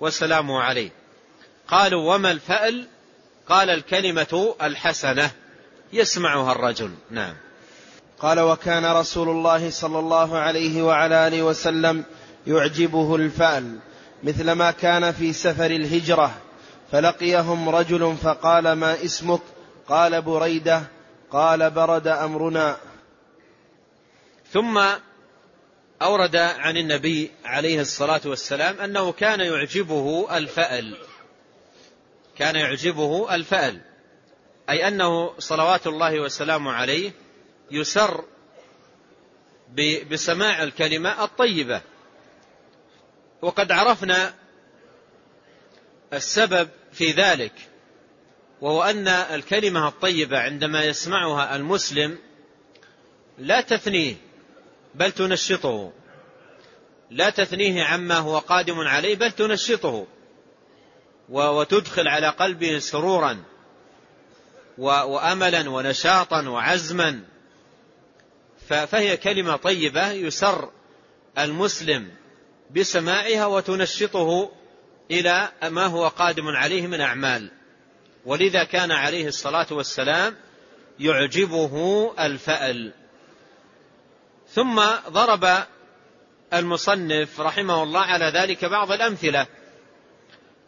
وسلامه 0.00 0.60
عليه. 0.60 0.90
قالوا 1.68 2.14
وما 2.14 2.30
الفأل؟ 2.30 2.86
قال 3.48 3.70
الكلمة 3.70 4.54
الحسنة. 4.62 5.30
يسمعها 5.92 6.52
الرجل. 6.52 6.90
نعم. 7.10 7.36
قال 8.20 8.40
وكان 8.40 8.86
رسول 8.86 9.28
الله 9.28 9.70
صلى 9.70 9.98
الله 9.98 10.38
عليه 10.38 10.82
وعلى 10.82 11.26
آله 11.26 11.42
وسلم 11.42 12.04
يعجبه 12.46 13.16
الفأل 13.16 13.78
مثل 14.22 14.52
ما 14.52 14.70
كان 14.70 15.12
في 15.12 15.32
سفر 15.32 15.70
الهجرة. 15.70 16.34
فلقيهم 16.92 17.68
رجل 17.68 18.16
فقال 18.22 18.72
ما 18.72 19.04
اسمك؟ 19.04 19.40
قال 19.88 20.22
بريدة. 20.22 20.82
قال 21.30 21.70
برد 21.70 22.06
أمرنا. 22.06 22.76
ثم 24.52 24.82
أورد 26.02 26.36
عن 26.36 26.76
النبي 26.76 27.30
عليه 27.44 27.80
الصلاة 27.80 28.20
والسلام 28.24 28.80
أنه 28.80 29.12
كان 29.12 29.40
يعجبه 29.40 30.36
الفأل. 30.36 30.96
كان 32.38 32.56
يعجبه 32.56 33.34
الفأل. 33.34 33.80
أي 34.70 34.88
أنه 34.88 35.32
صلوات 35.38 35.86
الله 35.86 36.20
وسلامه 36.20 36.72
عليه 36.72 37.12
يسر 37.70 38.24
بسماع 40.10 40.62
الكلمة 40.62 41.24
الطيبة. 41.24 41.82
وقد 43.42 43.72
عرفنا 43.72 44.34
السبب 46.12 46.68
في 46.92 47.10
ذلك 47.10 47.52
وهو 48.60 48.82
أن 48.82 49.08
الكلمة 49.08 49.88
الطيبة 49.88 50.38
عندما 50.38 50.84
يسمعها 50.84 51.56
المسلم 51.56 52.18
لا 53.38 53.60
تثنيه 53.60 54.14
بل 54.94 55.12
تنشطه. 55.12 55.92
لا 57.10 57.30
تثنيه 57.30 57.84
عما 57.84 58.18
هو 58.18 58.38
قادم 58.38 58.80
عليه 58.80 59.16
بل 59.16 59.32
تنشطه. 59.32 60.06
وتدخل 61.28 62.08
على 62.08 62.28
قلبه 62.28 62.78
سرورا 62.78 63.44
واملا 64.78 65.70
ونشاطا 65.70 66.48
وعزما. 66.48 67.29
فهي 68.74 69.16
كلمة 69.16 69.56
طيبة 69.56 70.10
يسر 70.10 70.70
المسلم 71.38 72.08
بسماعها 72.70 73.46
وتنشطه 73.46 74.50
إلى 75.10 75.48
ما 75.62 75.86
هو 75.86 76.08
قادم 76.08 76.48
عليه 76.48 76.86
من 76.86 77.00
أعمال. 77.00 77.50
ولذا 78.24 78.64
كان 78.64 78.92
عليه 78.92 79.28
الصلاة 79.28 79.66
والسلام 79.70 80.36
يعجبه 80.98 82.14
الفأل. 82.18 82.92
ثم 84.48 84.82
ضرب 85.08 85.64
المصنف 86.52 87.40
رحمه 87.40 87.82
الله 87.82 88.00
على 88.00 88.24
ذلك 88.24 88.64
بعض 88.64 88.92
الأمثلة. 88.92 89.46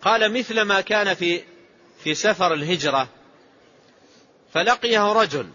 قال 0.02 0.32
مثل 0.38 0.62
ما 0.62 0.80
كان 0.80 1.14
في 1.14 1.42
في 2.04 2.14
سفر 2.14 2.54
الهجرة 2.54 3.08
فلقيه 4.52 5.12
رجل 5.12 5.46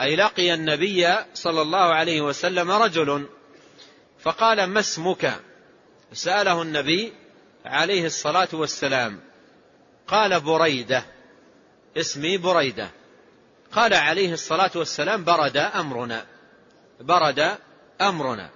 أي 0.00 0.16
لقي 0.16 0.54
النبي 0.54 1.14
صلى 1.34 1.62
الله 1.62 1.94
عليه 1.94 2.20
وسلم 2.20 2.70
رجل 2.70 3.26
فقال 4.20 4.64
ما 4.64 4.80
اسمك؟ 4.80 5.40
سأله 6.12 6.62
النبي 6.62 7.12
عليه 7.64 8.06
الصلاة 8.06 8.48
والسلام 8.52 9.20
قال 10.06 10.40
بريدة 10.40 11.04
اسمي 11.96 12.38
بريدة. 12.38 12.90
قال 13.72 13.94
عليه 13.94 14.32
الصلاة 14.32 14.70
والسلام 14.74 15.24
برد 15.24 15.56
أمرنا 15.56 16.26
برد 17.00 17.58
أمرنا. 18.00 18.50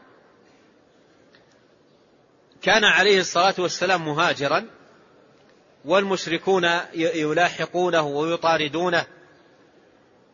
كان 2.62 2.84
عليه 2.84 3.20
الصلاة 3.20 3.54
والسلام 3.58 4.04
مهاجرا 4.04 4.66
والمشركون 5.84 6.64
يلاحقونه 6.94 8.02
ويطاردونه 8.02 9.06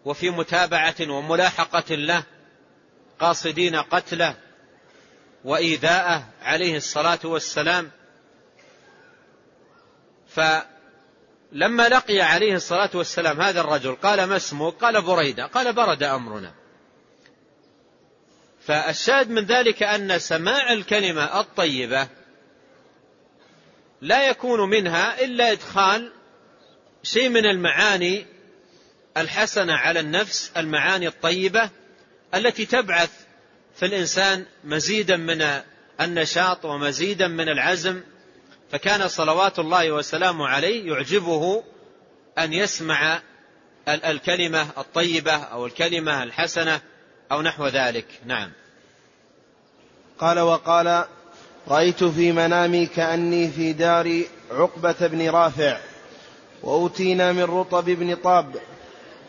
وفي 0.05 0.31
متابعة 0.31 0.95
وملاحقة 1.01 1.95
له 1.95 2.23
قاصدين 3.21 3.77
قتله 3.77 4.35
وإيذاءه 5.45 6.25
عليه 6.43 6.77
الصلاة 6.77 7.19
والسلام. 7.25 7.91
فلما 10.29 11.89
لقي 11.89 12.21
عليه 12.21 12.55
الصلاة 12.55 12.91
والسلام 12.95 13.41
هذا 13.41 13.61
الرجل 13.61 13.95
قال 13.95 14.25
ما 14.25 14.37
اسمه؟ 14.37 14.71
قال 14.71 15.03
بريدة 15.03 15.47
قال 15.47 15.73
برد 15.73 16.03
أمرنا. 16.03 16.55
فالشاهد 18.61 19.31
من 19.31 19.45
ذلك 19.45 19.83
أن 19.83 20.19
سماع 20.19 20.73
الكلمة 20.73 21.41
الطيبة 21.41 22.09
لا 24.01 24.29
يكون 24.29 24.71
منها 24.71 25.25
إلا 25.25 25.53
إدخال 25.53 26.13
شيء 27.03 27.29
من 27.29 27.47
المعاني 27.47 28.27
الحسنة 29.17 29.73
على 29.75 30.01
النفس 30.01 30.51
المعاني 30.57 31.09
الطيبة 31.09 31.71
التي 32.35 32.67
تبعث 32.67 33.11
في 33.77 33.87
الإنسان 33.87 34.45
مزيدا 34.65 35.17
من 35.17 35.61
النشاط 36.01 36.65
ومزيدا 36.65 37.29
من 37.29 37.49
العزم. 37.49 38.01
فكان 38.73 39.09
صلوات 39.09 39.59
الله 39.59 39.93
وسلامه 39.93 40.49
عليه 40.49 40.93
يعجبه 40.93 41.63
أن 42.39 42.53
يسمع 42.53 43.23
الكلمة 43.89 44.67
الطيبة 44.79 45.37
أو 45.37 45.67
الكلمة 45.67 46.23
الحسنة 46.23 46.81
أو 47.33 47.43
نحو 47.43 47.67
ذلك. 47.67 48.07
نعم. 48.27 48.51
قال 50.19 50.39
وقال 50.39 51.05
رأيت 51.69 52.05
في 52.05 52.33
منامي 52.33 52.87
كأني 52.87 53.51
في 53.51 53.73
دار 53.73 54.23
عقبة 54.51 55.07
بن 55.07 55.31
رافع 55.31 55.79
وأوتينا 56.63 57.33
من 57.33 57.43
رطب 57.43 57.85
بن 57.85 58.15
طاب 58.15 58.57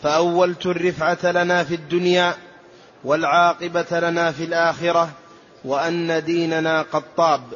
فأولت 0.04 0.66
الرفعة 0.66 1.32
لنا 1.32 1.64
في 1.64 1.76
الدنيا 1.76 2.38
والعاقبة 3.04 4.00
لنا 4.00 4.32
في 4.32 4.44
الآخرة 4.44 5.12
وأن 5.66 6.24
ديننا 6.24 6.82
قد 6.82 7.04
طاب. 7.16 7.54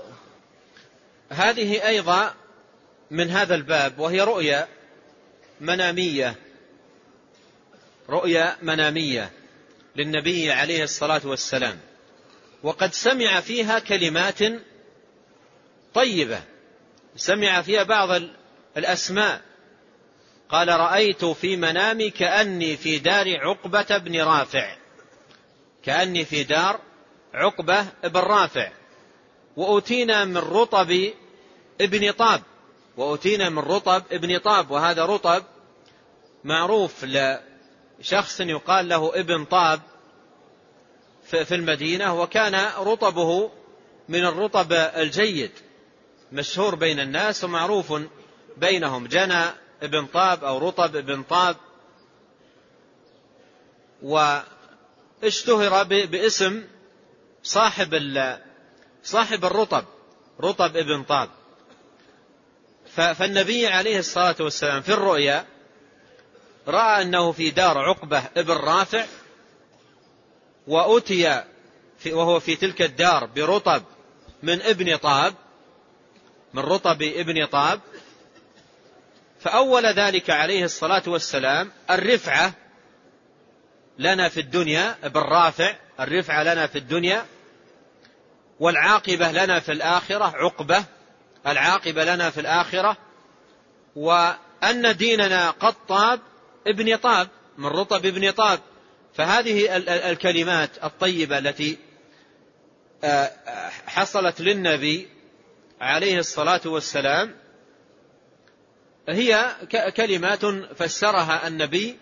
هذه 1.29 1.87
أيضا 1.87 2.33
من 3.11 3.29
هذا 3.29 3.55
الباب 3.55 3.99
وهي 3.99 4.21
رؤيا 4.21 4.67
منامية. 5.61 6.35
رؤيا 8.09 8.55
منامية 8.61 9.31
للنبي 9.95 10.51
عليه 10.51 10.83
الصلاة 10.83 11.21
والسلام. 11.23 11.77
وقد 12.63 12.93
سمع 12.93 13.39
فيها 13.39 13.79
كلمات 13.79 14.39
طيبة. 15.93 16.39
سمع 17.15 17.61
فيها 17.61 17.83
بعض 17.83 18.21
الأسماء. 18.77 19.41
قال 20.49 20.67
رأيت 20.67 21.25
في 21.25 21.55
منامي 21.55 22.09
كأني 22.09 22.77
في 22.77 22.99
دار 22.99 23.25
عقبة 23.39 23.97
بن 23.97 24.21
رافع. 24.21 24.77
كأني 25.83 26.25
في 26.25 26.43
دار 26.43 26.79
عقبة 27.33 27.85
بن 28.03 28.19
رافع. 28.19 28.71
وأتينا 29.57 30.25
من 30.25 30.37
رطب 30.37 31.11
ابن 31.81 32.11
طاب. 32.11 32.41
وأتينا 32.97 33.49
من 33.49 33.59
رطب 33.59 34.03
ابن 34.11 34.37
طاب. 34.37 34.71
وهذا 34.71 35.05
رطب 35.05 35.43
معروف 36.43 37.05
لشخص 37.99 38.39
يقال 38.41 38.89
له 38.89 39.19
ابن 39.19 39.45
طاب 39.45 39.81
في 41.23 41.55
المدينة. 41.55 42.21
وكان 42.21 42.69
رطبه 42.77 43.51
من 44.09 44.25
الرطب 44.25 44.73
الجيد 44.73 45.51
مشهور 46.31 46.75
بين 46.75 46.99
الناس 46.99 47.43
ومعروف 47.43 47.93
بينهم. 48.57 49.07
جنى 49.07 49.64
ابن 49.85 50.05
طاب 50.05 50.43
أو 50.43 50.57
رطب 50.57 50.95
ابن 50.95 51.23
طاب 51.23 51.55
واشتهر 54.03 55.83
باسم 55.83 56.63
صاحب 57.43 58.11
صاحب 59.03 59.45
الرطب 59.45 59.85
رطب 60.41 60.77
ابن 60.77 61.03
طاب. 61.03 61.29
فالنبي 62.95 63.67
عليه 63.67 63.99
الصلاة 63.99 64.35
والسلام 64.39 64.81
في 64.81 64.93
الرؤيا 64.93 65.45
رأى 66.67 67.01
أنه 67.01 67.31
في 67.31 67.49
دار 67.49 67.77
عقبة 67.77 68.23
ابن 68.37 68.53
رافع 68.53 69.05
وأتي 70.67 71.43
في 71.99 72.13
وهو 72.13 72.39
في 72.39 72.55
تلك 72.55 72.81
الدار 72.81 73.25
برطب 73.25 73.83
من 74.43 74.61
ابن 74.61 74.95
طاب 74.95 75.33
من 76.53 76.63
رطب 76.63 77.01
ابن 77.01 77.45
طاب 77.45 77.79
فأول 79.45 79.85
ذلك 79.85 80.29
عليه 80.29 80.63
الصلاة 80.63 81.03
والسلام 81.07 81.71
الرفعة 81.89 82.53
لنا 83.99 84.29
في 84.29 84.39
الدنيا 84.39 84.95
بالرافع 85.03 85.75
الرفعة 85.99 86.43
لنا 86.43 86.67
في 86.67 86.77
الدنيا 86.77 87.25
والعاقبة 88.59 89.31
لنا 89.31 89.59
في 89.59 89.71
الآخرة 89.71 90.23
عقبة 90.23 90.85
العاقبة 91.47 92.03
لنا 92.03 92.29
في 92.29 92.39
الآخرة 92.39 92.97
وأن 93.95 94.95
ديننا 94.97 95.51
قد 95.51 95.75
طاب 95.87 96.19
ابن 96.67 96.95
طاب 96.95 97.27
من 97.57 97.67
رطب 97.67 98.05
ابن 98.05 98.31
طاب. 98.31 98.59
فهذه 99.15 99.77
الكلمات 100.11 100.69
الطيبة 100.83 101.37
التي 101.37 101.77
آه، 103.03 103.31
حصلت 103.87 104.41
للنبي 104.41 105.07
عليه 105.81 106.19
الصلاة 106.19 106.61
والسلام 106.65 107.44
هي 109.09 109.55
كلمات 109.97 110.45
فسرها 110.75 111.47
النبي 111.47 111.97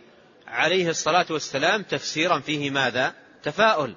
عليه 0.47 0.89
الصلاة 0.89 1.25
والسلام 1.29 1.83
تفسيرا 1.83 2.39
فيه 2.39 2.69
ماذا؟ 2.69 3.13
تفاؤل. 3.43 3.95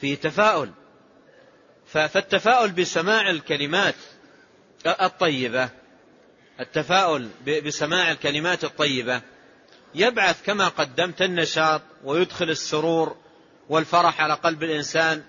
فيه 0.00 0.14
تفاؤل. 0.14 0.70
فالتفاؤل 1.86 2.70
بسماع 2.70 3.30
الكلمات 3.30 3.94
الطيبة 4.86 5.68
التفاؤل 6.60 7.28
بسماع 7.46 8.10
الكلمات 8.10 8.64
الطيبة 8.64 9.22
يبعث 9.94 10.42
كما 10.42 10.68
قدمت 10.68 11.22
النشاط 11.22 11.82
ويدخل 12.04 12.50
السرور 12.50 13.16
والفرح 13.68 14.20
على 14.20 14.34
قلب 14.34 14.62
الإنسان 14.62 15.22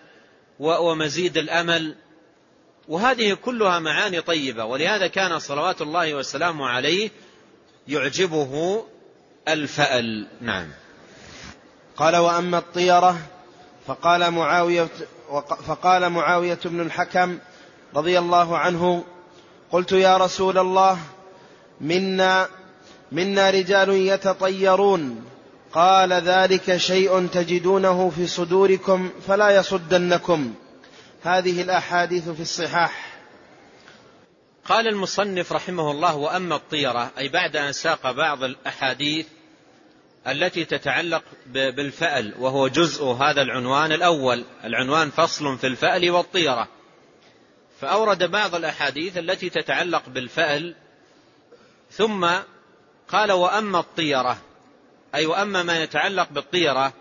ومزيد 0.59 1.37
الأمل 1.37 1.95
وهذه 2.87 3.33
كلها 3.33 3.79
معاني 3.79 4.21
طيبة 4.21 4.65
ولهذا 4.65 5.07
كان 5.07 5.39
صلوات 5.39 5.81
الله 5.81 6.13
وسلامه 6.13 6.65
عليه 6.65 7.09
يعجبه 7.87 8.83
الفأل. 9.47 10.27
نعم. 10.41 10.67
قال 11.97 12.15
وأما 12.15 12.57
الطيرة 12.57 13.17
فقال 13.87 14.31
معاوية 14.31 14.87
فقال 15.67 16.09
معاوية 16.09 16.59
بن 16.65 16.81
الحكم 16.81 17.37
رضي 17.95 18.19
الله 18.19 18.57
عنه 18.57 19.03
قلت 19.71 19.91
يا 19.91 20.17
رسول 20.17 20.57
الله 20.57 20.97
منا 21.81 22.47
منا 23.11 23.49
رجال 23.49 23.89
يتطيرون 23.89 25.25
قال 25.73 26.13
ذلك 26.13 26.77
شيء 26.77 27.27
تجدونه 27.27 28.09
في 28.15 28.27
صدوركم 28.27 29.09
فلا 29.27 29.49
يصدنكم. 29.49 30.53
هذه 31.25 31.61
الأحاديث 31.61 32.29
في 32.29 32.41
الصحاح. 32.41 33.17
قال 34.65 34.87
المصنف 34.87 35.53
رحمه 35.53 35.91
الله 35.91 36.15
وأما 36.15 36.55
الطيرة 36.55 37.11
أي 37.17 37.29
بعد 37.29 37.55
أن 37.55 37.71
ساق 37.71 38.11
بعض 38.11 38.43
الأحاديث 38.43 39.27
التي 40.27 40.65
تتعلق 40.65 41.23
بالفأل 41.45 42.33
وهو 42.39 42.67
جزء 42.67 43.03
هذا 43.05 43.41
العنوان 43.41 43.91
الأول. 43.91 44.45
العنوان 44.63 45.09
فصل 45.09 45.57
في 45.57 45.67
الفأل 45.67 46.11
والطيرة. 46.11 46.67
فأورد 47.81 48.23
بعض 48.23 48.55
الأحاديث 48.55 49.17
التي 49.17 49.49
تتعلق 49.49 50.09
بالفأل 50.09 50.75
ثم 51.91 52.29
قال 53.07 53.31
وأما 53.31 53.79
الطيرة 53.79 54.37
أي 55.15 55.25
وأما 55.25 55.63
ما 55.63 55.83
يتعلق 55.83 56.29
بالطيرة 56.31 56.93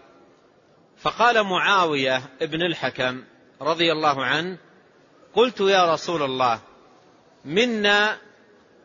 فقال 0.98 1.42
معاوية 1.42 2.22
ابن 2.42 2.62
الحكم 2.62 3.22
رضي 3.64 3.92
الله 3.92 4.24
عنه 4.24 4.56
قلت 5.34 5.60
يا 5.60 5.94
رسول 5.94 6.22
الله 6.22 6.60
منا 7.44 8.18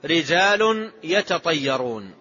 رجال 0.05 0.91
يتطيرون. 1.03 2.13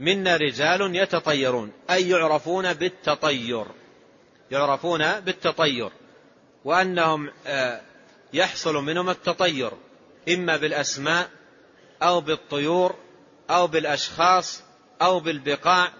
منا 0.00 0.36
رجال 0.36 0.96
يتطيرون 0.96 1.72
أي 1.90 2.08
يعرفون 2.08 2.72
بالتطير. 2.72 3.66
يعرفون 4.50 5.20
بالتطير. 5.20 5.90
وأنهم 6.64 7.30
آه، 7.46 7.80
يحصل 8.32 8.74
منهم 8.74 9.10
التطير 9.10 9.72
إما 10.28 10.56
بالأسماء 10.56 11.30
أو 12.02 12.20
بالطيور 12.20 12.94
أو 13.50 13.66
بالأشخاص 13.66 14.62
أو 15.02 15.20
بالبقاع 15.20 15.92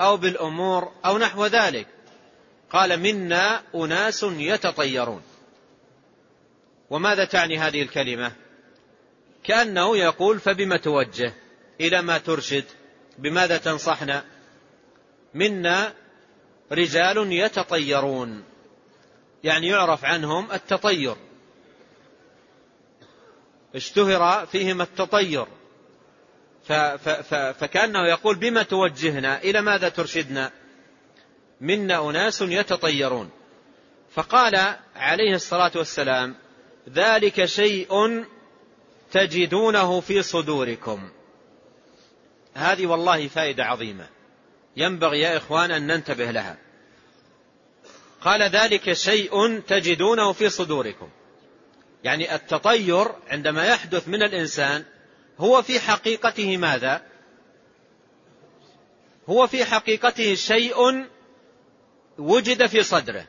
أو 0.00 0.16
بالأمور 0.16 0.92
أو 1.04 1.18
نحو 1.18 1.46
ذلك. 1.46 1.86
قال 2.74 3.00
منا 3.00 3.62
أناس 3.74 4.22
يتطيرون. 4.22 5.22
وماذا 6.90 7.24
تعني 7.24 7.58
هذه 7.58 7.82
الكلمة؟ 7.82 8.32
كأنه 9.44 9.96
يقول 9.96 10.40
فبما 10.40 10.76
توجه؟ 10.76 11.32
إلى 11.80 12.02
ما 12.02 12.18
ترشد؟ 12.18 12.64
بماذا 13.18 13.58
تنصحنا؟ 13.58 14.24
منا 15.34 15.92
رجال 16.72 17.32
يتطيرون. 17.32 18.44
يعني 19.44 19.68
يعرف 19.68 20.04
عنهم 20.04 20.52
التطير. 20.52 21.16
اشتهر 23.74 24.46
فيهم 24.46 24.80
التطير. 24.82 25.46
فكأنه 27.60 28.06
يقول 28.06 28.36
بما 28.36 28.62
توجهنا؟ 28.62 29.42
إلى 29.42 29.60
ماذا 29.60 29.88
ترشدنا؟ 29.88 30.52
منا 31.64 32.10
أناس 32.10 32.42
يتطيرون. 32.42 33.30
فقال 34.10 34.76
عليه 34.96 35.34
الصلاة 35.34 35.72
والسلام 35.76 36.34
ذلك 36.88 37.44
شيء 37.44 38.24
تجدونه 39.12 40.00
في 40.00 40.22
صدوركم. 40.22 41.10
هذه 42.54 42.86
والله 42.86 43.28
فائدة 43.28 43.64
عظيمة. 43.64 44.06
ينبغي 44.76 45.20
يا 45.20 45.36
إخوان 45.36 45.70
أن 45.70 45.86
ننتبه 45.86 46.30
لها. 46.30 46.56
قال 48.20 48.42
ذلك 48.42 48.92
شيء 48.92 49.60
تجدونه 49.60 50.32
في 50.32 50.48
صدوركم. 50.48 51.08
يعني 52.04 52.34
التطير 52.34 53.08
عندما 53.28 53.66
يحدث 53.66 54.08
من 54.08 54.22
الإنسان 54.22 54.84
هو 55.38 55.62
في 55.62 55.80
حقيقته 55.80 56.56
ماذا؟ 56.56 57.02
هو 59.28 59.46
في 59.46 59.64
حقيقته 59.64 60.34
شيء 60.34 61.06
وجد 62.18 62.66
في 62.66 62.82
صدره. 62.82 63.26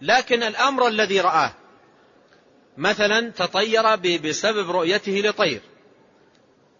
لكن 0.00 0.42
الأمر 0.42 0.88
الذي 0.88 1.20
رآه 1.20 1.54
مثلا 2.76 3.30
تطير 3.30 3.96
بسبب 3.96 4.70
رؤيته 4.70 5.12
لطير 5.12 5.60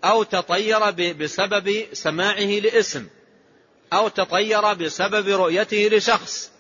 أو 0.05 0.23
تطير 0.23 0.91
بسبب 0.91 1.87
سماعه 1.93 2.41
لاسم 2.41 3.07
أو 3.93 4.09
تطير 4.09 4.75
بسبب 4.75 5.29
رؤيته 5.29 5.89
لشخص 5.93 6.51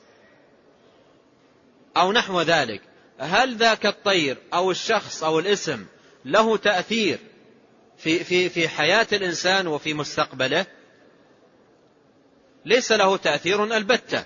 أو 1.96 2.12
نحو 2.12 2.40
ذلك. 2.40 2.82
هل 3.18 3.56
ذاك 3.56 3.86
الطير 3.86 4.36
أو 4.54 4.70
الشخص 4.70 5.24
أو 5.24 5.38
الاسم 5.38 5.86
له 6.24 6.56
تأثير 6.56 7.18
في 7.98 8.24
في 8.24 8.48
في 8.48 8.68
حياة 8.68 9.06
الإنسان 9.12 9.66
وفي 9.66 9.94
مستقبله؟ 9.94 10.66
ليس 12.64 12.92
له 12.92 13.16
تأثير 13.16 13.64
البتة. 13.64 14.24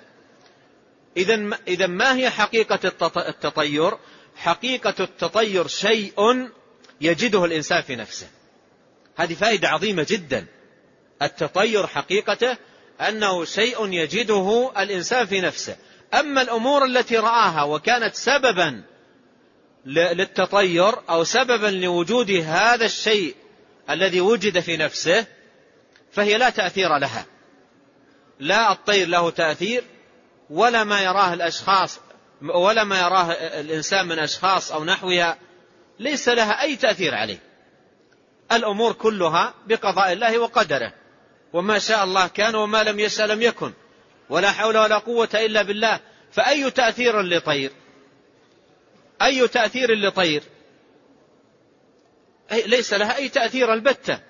إذا 1.17 1.87
ما 1.87 2.17
هي 2.17 2.31
حقيقة 2.31 2.93
التطير؟ 3.17 3.99
حقيقة 4.37 4.95
التطير 5.01 5.67
شيء 5.67 6.49
يجده 7.01 7.45
الإنسان 7.45 7.83
في 7.83 7.97
نفسه. 7.97 8.27
هذه 9.17 9.35
فائدة 9.35 9.69
عظيمة 9.69 10.07
جدا. 10.09 10.47
التطير 11.23 11.87
حقيقته 11.87 12.57
أنه 13.01 13.45
شيء 13.45 13.93
يجده 13.93 14.73
الإنسان 14.79 15.27
في 15.27 15.41
نفسه. 15.41 15.77
أما 16.15 16.43
الأمور 16.43 16.85
التي 16.85 17.17
رآها 17.17 17.63
وكانت 17.63 18.15
سببا 18.15 18.83
للتطير 19.87 20.95
أو 21.11 21.25
سببا 21.25 21.67
لوجود 21.67 22.31
هذا 22.31 22.85
الشيء 22.85 23.35
الذي 23.91 24.21
وجد 24.21 24.61
في 24.61 24.77
نفسه 24.77 25.27
فهي 26.13 26.39
لا 26.39 26.51
تأثير 26.51 26.99
لها. 26.99 27.27
لا 28.41 28.73
الطير 28.73 29.09
له 29.09 29.31
تأثير 29.31 29.85
ولا 30.51 30.85
ما 30.85 31.01
يراه 31.01 31.35
الأشخاص 31.35 32.01
ولا 32.43 32.85
ما 32.85 33.01
يراه 33.01 33.33
الإنسان 33.33 34.09
من 34.09 34.19
أشخاص 34.19 34.73
أو 34.73 34.85
نحوها 34.85 35.39
ليس 35.99 36.29
لها 36.29 36.63
أي 36.63 36.77
تأثير 36.77 37.15
عليه. 37.15 37.39
الأمور 38.53 38.93
كلها 38.93 39.55
بقضاء 39.67 40.13
الله 40.13 40.39
وقدره. 40.39 40.93
وما 41.53 41.79
شاء 41.79 42.05
الله 42.05 42.27
كان 42.27 42.55
وما 42.55 42.83
لم 42.83 43.01
يشاء 43.01 43.27
لم 43.27 43.43
يكن. 43.43 43.73
ولا 44.29 44.53
حول 44.53 44.77
ولا 44.79 44.99
قوة 44.99 45.29
إلا 45.35 45.63
بالله. 45.63 46.01
فأي 46.33 46.71
تأثير 46.71 47.23
لطير؟ 47.23 47.73
أي 49.23 49.49
تأثير 49.49 49.95
لطير؟ 49.95 50.43
ليس 52.53 52.93
لها 52.93 53.17
أي 53.17 53.29
تأثير 53.29 53.75
البتة. 53.75 54.21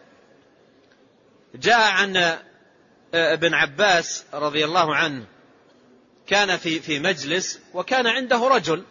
جاء 1.54 1.90
عن 1.90 2.16
آه، 2.16 2.38
ابن 3.14 3.54
عباس 3.54 4.24
رضي 4.34 4.64
الله 4.64 4.94
عنه 4.94 5.26
كان 6.30 6.56
في 6.56 6.80
في 6.80 6.98
مجلس 6.98 7.60
وكان 7.74 8.06
عنده 8.06 8.48
رجل 8.48 8.84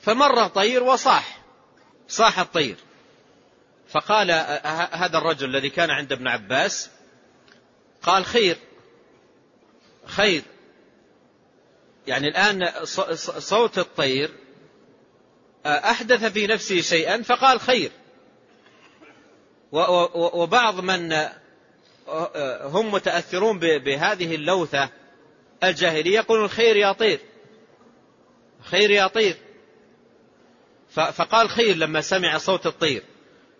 فمر 0.00 0.46
طير 0.46 0.82
وصاح 0.82 1.40
صاح 2.08 2.38
الطير. 2.38 2.76
فقال 3.88 4.30
هذا 4.92 5.18
الرجل 5.18 5.48
الذي 5.56 5.70
كان 5.70 5.90
عند 5.90 6.12
ابن 6.12 6.28
عباس 6.28 6.90
قال 8.02 8.24
خير 8.24 8.56
خير. 10.06 10.42
يعني 12.06 12.28
الآن 12.28 12.84
صوت 13.38 13.78
الطير 13.78 14.30
أحدث 15.66 16.24
في 16.24 16.46
نفسه 16.46 16.80
شيئا 16.80 17.22
فقال 17.22 17.60
خير. 17.60 17.90
وبعض 20.34 20.80
من 20.80 21.12
هم 22.62 22.92
متأثرون 22.92 23.58
بهذه 23.58 24.34
اللوثة 24.34 24.90
الجاهلية 25.68 26.14
يقولون 26.14 26.48
خير 26.48 26.76
يا 26.76 26.92
طير. 26.92 27.20
خير 28.62 28.90
يا 28.90 29.06
طير. 29.06 29.36
فقال 30.88 31.48
خير 31.48 31.76
لما 31.76 32.00
سمع 32.00 32.38
صوت 32.38 32.66
الطير. 32.66 33.02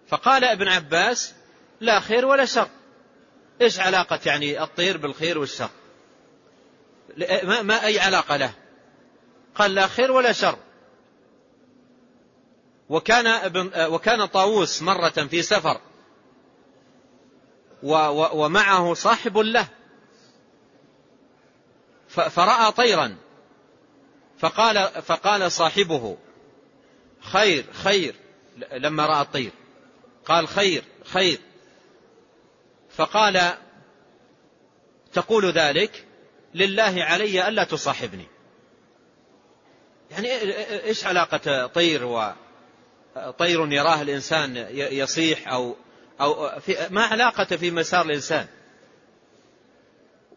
فقال 0.08 0.44
ابن 0.44 0.68
عباس 0.68 1.34
لا 1.80 2.00
خير 2.00 2.26
ولا 2.26 2.44
شر. 2.44 2.68
إيش 3.60 3.80
علاقة 3.80 4.20
يعني 4.26 4.62
الطير 4.62 4.96
بالخير 4.96 5.38
والشر؟ 5.38 5.70
ما, 7.44 7.62
ما 7.62 7.86
أي 7.86 8.00
علاقة 8.00 8.36
له؟ 8.36 8.52
قال 9.54 9.74
لا 9.74 9.86
خير 9.86 10.12
ولا 10.12 10.32
شر. 10.32 10.58
وكان 12.88 13.26
ابن 13.26 13.70
وكان 13.76 14.26
طاووس 14.26 14.82
مرة 14.82 15.08
في 15.08 15.42
سفر. 15.42 15.80
ومعه 18.32 18.94
صاحب 18.94 19.38
له. 19.38 19.68
فرأى 22.14 22.72
طيرا. 22.72 23.16
فقال 24.38 25.02
فقال 25.02 25.52
صاحبه 25.52 26.16
خير 27.20 27.64
خير. 27.72 28.14
لما 28.72 29.06
رأى 29.06 29.22
الطير. 29.22 29.52
قال 30.24 30.48
خير 30.48 30.84
خير. 31.04 31.38
فقال 32.90 33.54
تقول 35.12 35.50
ذلك 35.50 36.04
لله 36.54 37.04
علي 37.04 37.48
ألا 37.48 37.64
تصاحبني. 37.64 38.26
يعني 40.10 40.28
إيش 40.84 41.06
علاقة 41.06 41.66
طير 41.66 42.04
وطير 43.16 43.72
يراه 43.72 44.02
الإنسان 44.02 44.66
يصيح 44.70 45.48
أو 45.48 45.76
أو 46.20 46.60
في 46.60 46.76
ما 46.90 47.02
علاقة 47.02 47.44
في 47.44 47.70
مسار 47.70 48.06
الإنسان؟ 48.06 48.46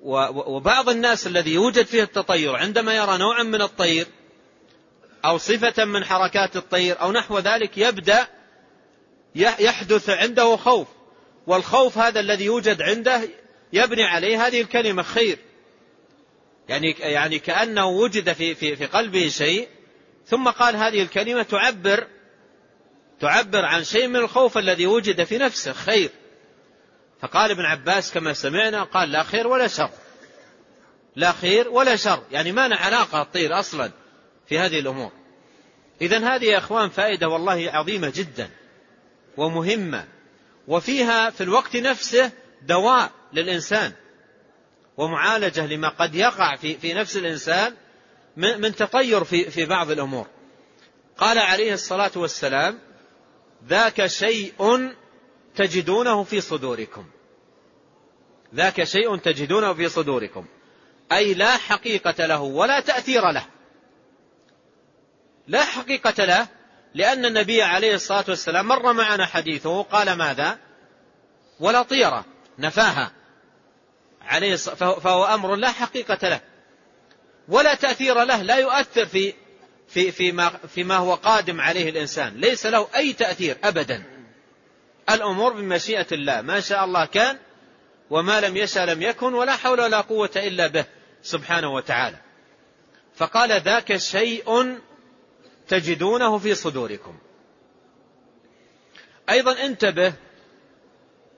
وبعض 0.03 0.89
الناس 0.89 1.27
الذي 1.27 1.53
يوجد 1.53 1.85
فيه 1.85 2.03
التطير 2.03 2.55
عندما 2.55 2.93
يرى 2.93 3.17
نوعا 3.17 3.43
من 3.43 3.61
الطير 3.61 4.07
أو 5.25 5.37
صفة 5.37 5.85
من 5.85 6.03
حركات 6.03 6.55
الطير 6.55 7.01
أو 7.01 7.11
نحو 7.11 7.39
ذلك 7.39 7.77
يبدأ 7.77 8.27
يحدث 9.35 10.09
عنده 10.09 10.55
خوف. 10.55 10.87
والخوف 11.47 11.97
هذا 11.97 12.19
الذي 12.19 12.45
يوجد 12.45 12.81
عنده 12.81 13.21
يبني 13.73 14.03
عليه 14.03 14.47
هذه 14.47 14.61
الكلمة 14.61 15.03
خير. 15.03 15.37
يعني 16.69 16.95
يعني 16.99 17.39
كأنه 17.39 17.85
وجد 17.85 18.33
في 18.33 18.55
في 18.55 18.75
في 18.75 18.85
قلبه 18.85 19.27
شيء 19.27 19.67
ثم 20.25 20.49
قال 20.49 20.75
هذه 20.75 21.01
الكلمة 21.01 21.43
تعبر 21.43 22.07
تعبر 23.19 23.65
عن 23.65 23.83
شيء 23.83 24.07
من 24.07 24.15
الخوف 24.15 24.57
الذي 24.57 24.87
وجد 24.87 25.23
في 25.23 25.37
نفسه 25.37 25.73
خير. 25.73 26.09
فقال 27.21 27.51
ابن 27.51 27.65
عباس 27.65 28.11
كما 28.11 28.33
سمعنا 28.33 28.83
قال 28.83 29.11
لا 29.11 29.23
خير 29.23 29.47
ولا 29.47 29.67
شر. 29.67 29.89
لا 31.15 31.31
خير 31.31 31.69
ولا 31.69 31.95
شر. 31.95 32.23
يعني 32.31 32.51
ما 32.51 32.75
علاقة 32.75 33.21
الطير 33.21 33.59
أصلا 33.59 33.91
في 34.47 34.59
هذه 34.59 34.79
الأمور. 34.79 35.11
إذا 36.01 36.35
هذه 36.35 36.45
يا 36.45 36.57
أخوان 36.57 36.89
فائدة 36.89 37.27
والله 37.27 37.71
عظيمة 37.73 38.11
جدا 38.15 38.49
ومهمة. 39.37 40.05
وفيها 40.67 41.29
في 41.29 41.43
الوقت 41.43 41.75
نفسه 41.75 42.31
دواء 42.61 43.11
للإنسان 43.33 43.93
ومعالجة 44.97 45.65
لما 45.65 45.89
قد 45.89 46.15
يقع 46.15 46.55
في, 46.55 46.77
في 46.77 46.93
نفس 46.93 47.17
الإنسان 47.17 47.73
من 48.37 48.75
تطير 48.75 49.23
في, 49.23 49.51
في 49.51 49.65
بعض 49.65 49.91
الأمور. 49.91 50.27
قال 51.17 51.37
عليه 51.37 51.73
الصلاة 51.73 52.11
والسلام 52.15 52.79
ذاك 53.67 54.07
شيء 54.07 54.53
تجدونه 55.57 56.23
في 56.23 56.41
صدوركم. 56.41 57.05
ذاك 58.55 58.83
شيء 58.83 59.17
تجدونه 59.17 59.73
في 59.73 59.89
صدوركم. 59.89 60.45
أي 61.11 61.33
لا 61.33 61.57
حقيقة 61.57 62.25
له 62.25 62.41
ولا 62.41 62.79
تأثير 62.79 63.31
له. 63.31 63.45
لا 65.47 65.65
حقيقة 65.65 66.25
له 66.25 66.47
لأن 66.93 67.25
النبي 67.25 67.61
عليه 67.61 67.95
الصلاة 67.95 68.25
والسلام 68.27 68.67
مر 68.67 68.93
معنا 68.93 69.25
حديثه 69.25 69.81
قال 69.83 70.13
ماذا؟ 70.13 70.59
ولا 71.59 71.81
طيرة 71.81 72.25
نفاها. 72.59 73.11
عليه 74.21 74.55
فهو 74.55 75.25
أمر 75.25 75.55
لا 75.55 75.71
حقيقة 75.71 76.29
له. 76.29 76.41
ولا 77.47 77.75
تأثير 77.75 78.23
له 78.23 78.41
لا 78.41 78.55
يؤثر 78.55 79.05
في 79.05 79.33
في 79.87 80.11
فيما 80.11 80.49
فيما 80.49 80.95
هو 80.97 81.13
قادم 81.13 81.61
عليه 81.61 81.89
الإنسان. 81.89 82.33
ليس 82.35 82.65
له 82.65 82.87
أي 82.95 83.13
تأثير 83.13 83.57
أبدا. 83.63 84.16
الأمور 85.09 85.53
بمشيئة 85.53 86.07
الله. 86.11 86.41
ما 86.41 86.59
شاء 86.59 86.85
الله 86.85 87.05
كان 87.05 87.37
وما 88.09 88.41
لم 88.41 88.57
يشاء 88.57 88.85
لم 88.85 89.01
يكن 89.01 89.33
ولا 89.33 89.55
حول 89.55 89.81
ولا 89.81 90.01
قوة 90.01 90.29
إلا 90.35 90.67
به 90.67 90.85
سبحانه 91.23 91.73
وتعالى. 91.73 92.17
فقال 93.15 93.61
ذاك 93.61 93.97
شيء 93.97 94.77
تجدونه 95.67 96.37
في 96.37 96.55
صدوركم. 96.55 97.17
أيضا 99.29 99.65
انتبه 99.65 100.13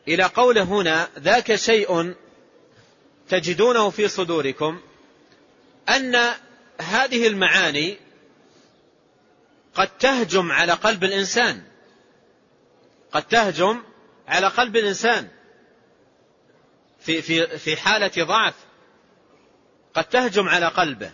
إلى 0.07 0.23
قوله 0.23 0.63
هنا 0.63 1.09
ذاك 1.19 1.55
شيء 1.55 2.13
تجدونه 3.29 3.89
في 3.89 4.07
صدوركم 4.07 4.81
أن 5.89 6.15
هذه 6.81 7.27
المعاني 7.27 7.97
قد 9.73 9.87
تهجم 9.97 10.51
على 10.51 10.73
قلب 10.73 11.03
الإنسان. 11.03 11.68
قد 13.11 13.23
تهجم 13.23 13.83
على 14.27 14.47
قلب 14.47 14.77
الإنسان 14.77 15.27
في 16.99 17.21
في 17.21 17.57
في 17.57 17.77
حالة 17.77 18.11
ضعف. 18.23 18.53
قد 19.93 20.03
تهجم 20.03 20.49
على 20.49 20.65
قلبه 20.65 21.11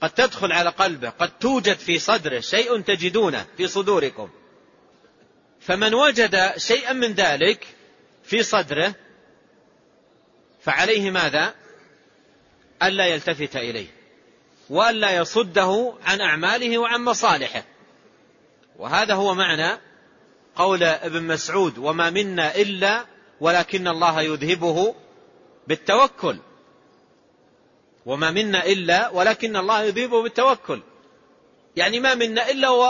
قد 0.00 0.10
تدخل 0.10 0.52
على 0.52 0.70
قلبه 0.70 1.08
قد 1.08 1.38
توجد 1.38 1.76
في 1.76 1.98
صدره 1.98 2.40
شيء 2.40 2.80
تجدونه 2.80 3.46
في 3.56 3.68
صدوركم. 3.68 4.30
فمن 5.60 5.94
وجد 5.94 6.52
شيئا 6.56 6.92
من 6.92 7.12
ذلك 7.12 7.66
في 8.24 8.42
صدره 8.42 8.94
فعليه 10.62 11.10
ماذا؟ 11.10 11.54
ألا 12.82 13.06
يلتفت 13.06 13.56
إليه 13.56 13.86
وألا 14.70 15.16
يصده 15.16 15.94
عن 16.04 16.20
أعماله 16.20 16.78
وعن 16.78 17.04
مصالحه. 17.04 17.64
وهذا 18.76 19.14
هو 19.14 19.34
معنى 19.34 19.80
قول 20.56 20.82
ابن 20.82 21.22
مسعود 21.22 21.78
وما 21.78 22.10
منا 22.10 22.56
إلا 22.56 23.04
ولكن 23.40 23.88
الله 23.88 24.22
يذهبه 24.22 24.94
بالتوكل. 25.66 26.38
وما 28.06 28.30
منا 28.30 28.66
إلا 28.66 29.08
ولكن 29.08 29.56
الله 29.56 29.82
يذهبه 29.82 30.22
بالتوكل. 30.22 30.82
يعني 31.76 32.00
ما 32.00 32.14
منا 32.14 32.50
إلا 32.50 32.68
و 32.68 32.82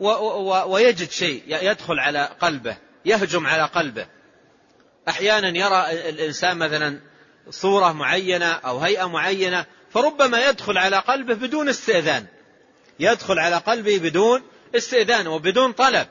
و 0.00 0.08
و 0.08 0.72
ويجد 0.72 1.10
شيء 1.10 1.42
يدخل 1.46 1.98
على 1.98 2.28
قلبه 2.40 2.76
يهجم 3.04 3.46
على 3.46 3.64
قلبه. 3.64 4.06
أحيانا 5.08 5.48
يرى 5.58 6.08
الإنسان 6.08 6.56
مثلا 6.56 7.00
صورة 7.50 7.92
معينة 7.92 8.52
أو 8.52 8.78
هيئة 8.78 9.08
معينة 9.08 9.66
فربما 9.90 10.48
يدخل 10.48 10.78
على 10.78 10.96
قلبه 10.96 11.34
بدون 11.34 11.68
استئذان. 11.68 12.26
يدخل 13.00 13.38
على 13.38 13.56
قلبه 13.56 13.98
بدون 13.98 14.42
استئذان 14.76 15.26
وبدون 15.26 15.72
طلب. 15.72 16.06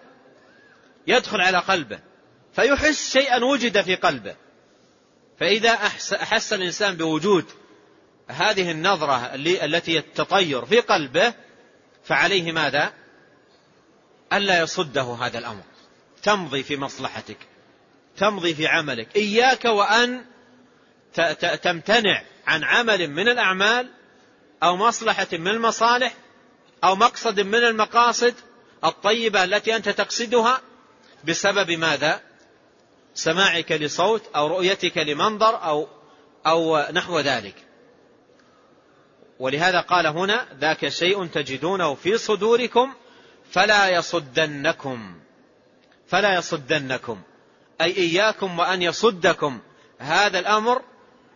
يدخل 1.08 1.42
على 1.42 1.58
قلبه 1.58 2.00
فيحس 2.56 3.14
شيئا 3.14 3.44
وجد 3.44 3.82
في 3.82 3.96
قلبه. 3.96 4.36
فإذا 5.40 5.72
أحس 6.22 6.54
الإنسان 6.54 6.96
بوجود 6.96 7.46
هذه 8.28 8.72
النظرة 8.72 9.36
التي 9.36 10.02
تطير 10.02 10.66
في 10.66 10.80
قلبه 10.80 11.34
فعليه 12.04 12.52
ماذا؟ 12.52 12.94
ألا 14.34 14.60
يصده 14.60 15.18
هذا 15.22 15.38
الأمر. 15.38 15.64
تمضي 16.24 16.64
في 16.64 16.78
مصلحتك 16.78 17.38
تمضي 18.18 18.56
في 18.56 18.68
عملك. 18.68 19.16
إياك 19.16 19.66
وأن 19.66 20.26
تمتنع 21.64 22.24
عن 22.48 22.64
عمل 22.64 23.08
من 23.08 23.30
الأعمال 23.30 23.90
أو 24.64 24.78
مصلحة 24.78 25.28
من 25.32 25.48
المصالح 25.48 26.14
أو 26.84 26.96
مقصد 26.96 27.40
من 27.40 27.64
المقاصد 27.64 28.34
الطيبة 28.84 29.44
التي 29.44 29.76
أنت 29.76 29.90
تقصدها 29.90 30.62
بسبب 31.24 31.72
ماذا؟ 31.72 32.22
سماعك 33.14 33.72
لصوت 33.72 34.24
أو 34.36 34.48
رؤيتك 34.48 34.98
لمنظر 34.98 35.64
أو, 35.64 35.88
أو 36.48 36.86
نحو 36.92 37.20
ذلك. 37.20 37.56
ولهذا 39.40 39.80
قال 39.80 40.08
هنا 40.08 40.48
ذاك 40.60 40.88
شيء 40.88 41.26
تجدونه 41.26 41.96
في 41.96 42.18
صدوركم 42.18 42.94
فلا 43.52 43.90
يصدنكم. 43.90 45.16
فلا 46.08 46.36
يصدنكم. 46.36 47.22
أي 47.82 47.98
إياكم 47.98 48.60
وأن 48.60 48.82
يصدكم. 48.82 49.60
هذا 50.00 50.40
الأمر 50.40 50.82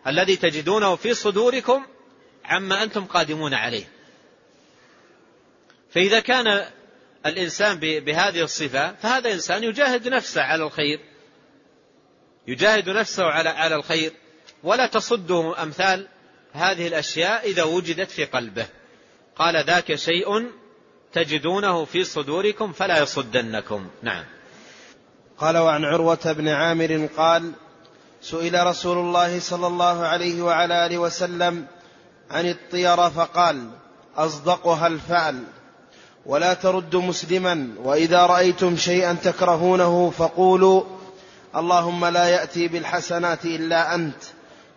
الذي 0.06 0.36
تجدونه 0.36 0.96
في 0.96 1.14
صدوركم 1.14 1.86
عما 2.44 2.82
أنتم 2.82 3.04
قادمون 3.04 3.54
عليه. 3.54 3.84
فإذا 5.90 6.20
كان 6.20 6.64
الإنسان 7.28 7.78
بهذه 7.80 8.42
الصفة 8.42 8.92
فهذا 8.92 9.32
إنسان 9.32 9.64
يجاهد 9.64 10.08
نفسه 10.08 10.42
على 10.42 10.64
الخير. 10.64 11.00
يجاهد 12.46 12.88
نفسه 12.88 13.24
على 13.24 13.48
على 13.48 13.74
الخير. 13.74 14.12
ولا 14.62 14.86
تصده 14.86 15.62
أمثال 15.62 16.08
هذه 16.52 16.86
الأشياء 16.86 17.46
إذا 17.46 17.62
وجدت 17.62 18.10
في 18.10 18.24
قلبه. 18.24 18.66
قال 19.36 19.64
ذاك 19.64 19.94
شيء 19.94 20.50
تجدونه 21.12 21.84
في 21.84 22.04
صدوركم 22.04 22.72
فلا 22.72 23.02
يصدنكم. 23.02 23.88
نعم. 24.02 24.24
قال 25.38 25.56
وعن 25.56 25.84
عروة 25.84 26.32
بن 26.32 26.48
عامر 26.48 27.08
قال 27.16 27.52
سئل 28.22 28.66
رسول 28.66 28.98
الله 28.98 29.40
صلى 29.40 29.66
الله 29.66 30.06
عليه 30.06 30.42
وعلى 30.42 30.86
آله 30.86 30.98
وسلم 30.98 31.66
عن 32.30 32.48
الطيرة 32.48 33.08
فقال 33.08 33.70
أصدقها 34.16 34.86
الفعل. 34.86 35.44
ولا 36.26 36.54
ترد 36.54 36.96
مسلما 36.96 37.74
وإذا 37.82 38.26
رأيتم 38.26 38.76
شيئا 38.76 39.12
تكرهونه 39.12 40.10
فقولوا 40.10 40.82
اللهم 41.56 42.04
لا 42.04 42.28
يأتي 42.28 42.68
بالحسنات 42.68 43.44
إلا 43.44 43.94
أنت 43.94 44.22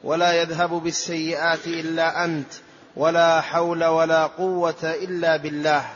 ولا 0.04 0.42
يذهب 0.42 0.70
بالسيئات 0.70 1.68
إلا 1.68 2.26
أنت 2.26 2.54
ولا 2.96 3.42
حول 3.42 3.84
ولا 3.86 4.26
قوة 4.26 4.84
إلا 4.84 5.38
بالله. 5.38 5.94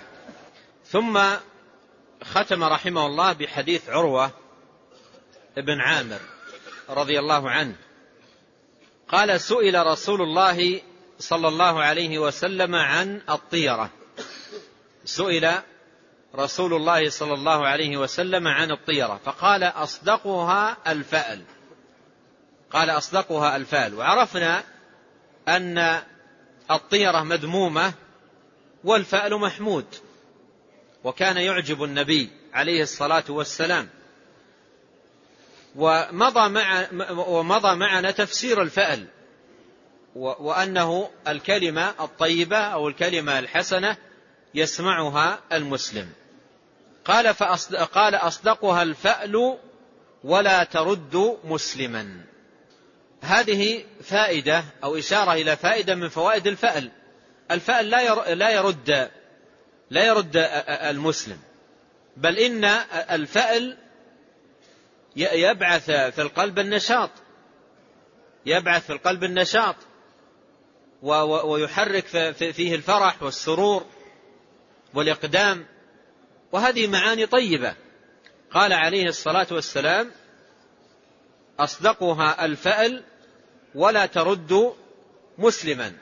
ثم 0.88 1.22
ختم 2.24 2.64
رحمه 2.64 3.06
الله 3.06 3.34
بحديث 3.34 3.90
عروة 3.90 4.32
بن 5.58 5.82
عامر 5.82 6.20
رضي 6.90 7.20
الله 7.20 7.50
عنه. 7.50 7.76
قال 9.08 9.42
سئل 9.42 9.88
رسول 9.88 10.22
الله 10.22 10.82
صلى 11.20 11.48
الله 11.48 11.84
عليه 11.84 12.20
وسلم 12.20 12.76
عن 12.76 13.22
الطيرة. 13.30 13.90
سئل 15.06 15.52
رسول 16.36 16.74
الله 16.74 17.10
صلى 17.10 17.34
الله 17.34 17.68
عليه 17.68 17.98
وسلم 17.98 18.48
عن 18.48 18.72
الطيرة 18.72 19.20
فقال 19.26 19.64
أصدقها 19.64 20.78
الفأل. 20.88 21.42
قال 22.72 22.90
أصدقها 22.90 23.56
الفأل. 23.56 23.94
وعرفنا 23.96 24.64
أن 25.48 26.02
الطيرة 26.72 27.24
مذمومة 27.24 27.94
والفأل 28.84 29.38
محمود. 29.40 29.86
وكان 31.04 31.38
يعجب 31.38 31.84
النبي 31.84 32.30
عليه 32.54 32.82
الصلاة 32.82 33.24
والسلام. 33.30 33.90
ومضى, 35.76 36.50
مع 36.50 36.88
ومضى 37.12 37.76
معنا 37.76 38.12
تفسير 38.12 38.62
الفأل. 38.62 39.08
وأنه 40.16 41.10
الكلمة 41.28 41.90
الطيبة 42.00 42.58
أو 42.58 42.88
الكلمة 42.88 43.40
الحسنة 43.40 43.98
يسمعها 44.56 45.40
المسلم. 45.54 46.10
قال, 47.06 47.28
قال 47.94 48.16
أصدقها 48.16 48.84
الفأل 48.84 49.58
ولا 50.24 50.64
ترد 50.64 51.38
مسلما. 51.44 52.26
هذه 53.22 53.86
فائدة 54.04 54.64
أو 54.84 54.98
إشارة 54.98 55.34
إلى 55.34 55.56
فائدة 55.56 55.96
من 55.96 56.10
فوائد 56.10 56.48
الفأل. 56.48 56.92
الفأل 57.52 57.90
لا 57.90 58.52
يرد 58.52 59.10
لا 59.90 60.06
يرد 60.06 60.32
المسلم. 60.68 61.38
بل 62.18 62.38
إن 62.38 62.66
الفأل 63.12 63.78
يبعث 65.16 65.86
في 65.86 66.22
القلب 66.22 66.60
النشاط. 66.60 67.10
يبعث 68.46 68.86
في 68.86 68.94
القلب 68.94 69.24
النشاط. 69.24 69.76
ويحرك 71.02 72.06
فيه 72.34 72.76
الفرح 72.76 73.24
والسرور. 73.24 73.86
والإقدام 74.96 75.66
وهذه 76.52 76.88
معاني 76.88 77.26
طيبة. 77.26 77.76
قال 78.52 78.74
عليه 78.74 79.06
الصلاة 79.06 79.48
والسلام 79.52 80.12
أصدقها 81.60 82.46
الفأل 82.46 83.04
ولا 83.76 84.06
ترد 84.06 84.74
مسلما. 85.38 85.94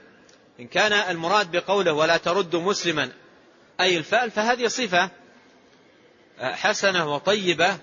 إن 0.60 0.68
كان 0.68 0.94
المراد 0.94 1.52
بقوله 1.52 1.94
ولا 1.94 2.18
ترد 2.18 2.56
مسلما 2.56 3.12
أي 3.80 3.98
الفأل 3.98 4.32
فهذه 4.32 4.68
صفة 4.68 5.10
حسنة 6.40 7.16
وطيبة 7.16 7.78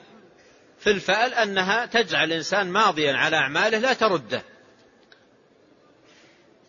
في 0.78 0.90
الفأل 0.90 1.34
أنها 1.34 1.86
تجعل 1.86 2.24
الإنسان 2.24 2.70
ماضيا 2.70 3.16
على 3.16 3.36
أعماله 3.36 3.78
لا 3.78 3.92
ترده. 3.92 4.42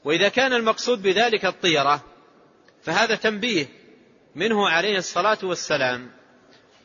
وإذا 0.04 0.30
كان 0.30 0.54
المقصود 0.54 1.02
بذلك 1.02 1.46
الطيرة 1.46 2.04
فهذا 2.84 3.16
تنبيه 3.16 3.81
منه 4.36 4.70
عليه 4.70 4.98
الصلاة 4.98 5.38
والسلام 5.44 6.12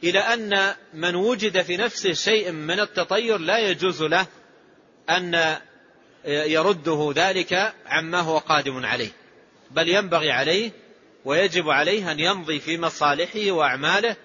إلى 0.04 0.18
أن 0.18 0.74
من 0.94 1.14
وجد 1.14 1.62
في 1.62 1.76
نفسه 1.76 2.12
شيء 2.12 2.52
من 2.52 2.80
التطير 2.80 3.38
لا 3.38 3.58
يجوز 3.58 4.02
له 4.02 4.26
أن 5.10 5.56
يرده 6.26 7.12
ذلك 7.16 7.74
عما 7.86 8.20
هو 8.20 8.38
قادم 8.38 8.86
عليه 8.86 9.10
بل 9.70 9.88
ينبغي 9.88 10.30
عليه 10.30 10.70
ويجب 11.24 11.68
عليه 11.68 12.12
أن 12.12 12.20
يمضي 12.20 12.60
في 12.60 12.78
مصالحه 12.78 13.50
وأعماله 13.50 14.16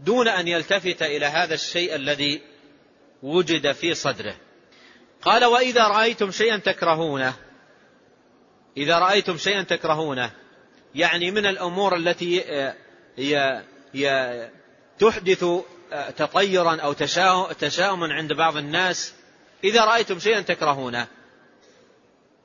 دون 0.00 0.28
أن 0.28 0.48
يلتفت 0.48 1.02
إلى 1.02 1.26
هذا 1.26 1.54
الشيء 1.54 1.94
الذي 1.94 2.42
وجد 3.22 3.72
في 3.72 3.94
صدره. 3.94 4.36
قال 5.22 5.44
وإذا 5.44 5.88
رأيتم 5.88 6.30
شيئا 6.30 6.56
تكرهونه 6.56 7.34
إذا 8.76 8.98
رأيتم 8.98 9.36
شيئا 9.36 9.62
تكرهونه 9.62 10.30
يعني 10.94 11.30
من 11.30 11.46
الأمور 11.46 11.96
التي 11.96 12.44
تحدث 14.98 15.44
تطيرا 16.16 16.80
أو 16.80 16.92
تشاؤما 17.52 18.14
عند 18.14 18.32
بعض 18.32 18.56
الناس. 18.56 19.14
إذا 19.64 19.84
رأيتم 19.84 20.18
شيئا 20.18 20.40
تكرهونه. 20.40 21.06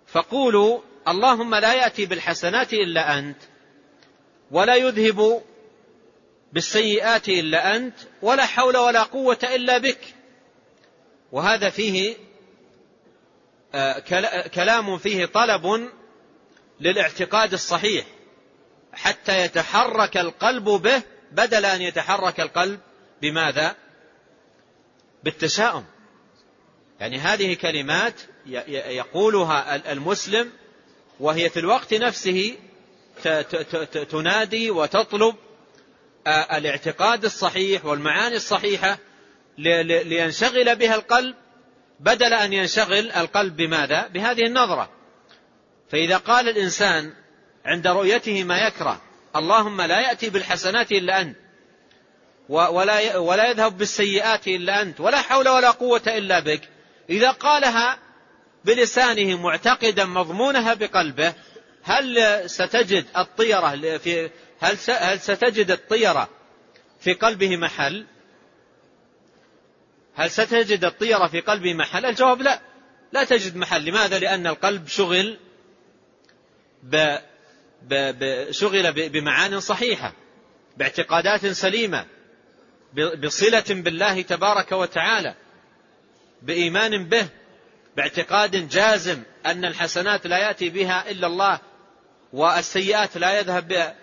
فقولوا 0.08 0.80
اللهم 1.08 1.56
لا 1.56 1.74
يأتي 1.74 2.06
بالحسنات 2.06 2.74
إلا 2.74 3.20
أنت 3.20 3.38
ولا 4.52 4.76
يذهب 4.76 5.41
بالسيئات 6.54 7.30
إلا 7.30 7.76
أنت 7.76 7.96
ولا 8.22 8.46
حول 8.46 8.78
ولا 8.78 9.04
قوة 9.04 9.39
إلا 9.44 9.78
بك. 9.78 10.00
وهذا 11.32 11.70
فيه 11.70 12.16
آه، 13.76 14.00
كلام 14.48 14.98
فيه 14.98 15.26
طلب 15.26 15.89
للاعتقاد 16.80 17.54
الصحيح. 17.54 18.06
حتى 18.94 19.39
يتحرك 19.39 20.18
القلب 20.18 20.64
به 20.64 21.02
بدل 21.32 21.66
أن 21.66 21.82
يتحرك 21.82 22.39
القلب 22.39 22.80
بماذا؟ 23.22 23.76
بالتشاؤم 25.24 25.86
يعني 27.00 27.20
هذه 27.20 27.54
كلمات 27.54 28.14
يقولها 28.68 29.91
المسلم 29.91 30.52
وهي 31.20 31.50
في 31.50 31.60
الوقت 31.60 31.94
نفسه 31.94 32.56
تنادي 34.10 34.72
وتطلب 34.72 35.36
الاعتقاد 36.28 37.26
الصحيح 37.26 37.86
والمعاني 37.86 38.36
الصحيحة 38.36 38.98
لينشغل 39.58 40.76
بها 40.76 40.96
القلب 40.96 41.36
بدل 42.00 42.34
أن 42.34 42.54
ينشغل 42.54 43.12
القلب 43.12 43.56
بماذا؟ 43.56 44.08
بهذه 44.08 44.46
النظرة. 44.46 44.89
فإذا 45.89 46.18
قال 46.18 46.50
الإنسان 46.50 47.14
عند 47.66 47.88
رؤيته 47.88 48.43
ما 48.43 48.57
يكره 48.57 49.01
اللهم 49.36 49.82
لا 49.82 49.99
يأتي 49.99 50.30
بالحسنات 50.30 50.91
إلا 50.91 51.22
أنت 51.22 51.36
ولا 52.49 53.18
ولا 53.18 53.49
يذهب 53.49 53.78
بالسيئات 53.78 54.47
إلا 54.47 54.82
أنت 54.82 54.99
ولا 54.99 55.22
حول 55.22 55.49
ولا 55.49 55.72
قوة 55.72 56.01
إلا 56.07 56.39
بك 56.39 56.61
إذا 57.09 57.32
قالها 57.32 57.97
بلسانه 58.66 59.41
معتقدا 59.41 60.05
مضمونها 60.05 60.74
بقلبه 60.74 61.34
هل 61.84 62.41
ستجد 62.49 63.05
الطيرة 63.18 63.97
في 63.97 64.30
هل 64.59 64.78
هل 64.89 65.20
ستجد 65.20 65.72
الطيرة 65.72 66.30
في 66.99 67.14
قلبه 67.14 67.57
محل؟ 67.57 68.05
هل 70.16 70.32
ستجد 70.32 70.86
الطيرة 70.86 71.28
في 71.28 71.39
قلبه 71.39 71.74
محل؟ 71.74 72.05
الجواب 72.05 72.41
لا 72.41 72.61
لا 73.11 73.24
تجد 73.24 73.55
محل 73.55 73.86
لماذا؟ 73.86 74.20
لأن 74.20 74.47
القلب 74.47 74.88
شغل 74.88 75.38
شغل 78.52 79.10
بمعان 79.10 79.60
صحيحة 79.60 80.14
باعتقادات 80.78 81.46
سليمة 81.46 82.06
بصلة 83.24 83.64
بالله 83.70 84.22
تبارك 84.22 84.72
وتعالى 84.72 85.36
بإيمان 86.42 87.06
به 87.10 87.28
باعتقاد 87.98 88.70
جازم 88.70 89.24
أن 89.46 89.66
الحسنات 89.66 90.28
لا 90.28 90.38
يأتي 90.38 90.70
بها 90.70 91.12
إلا 91.12 91.28
الله 91.28 91.60
والسيئات 92.34 93.18
لا 93.18 93.40
يذهب 93.40 93.96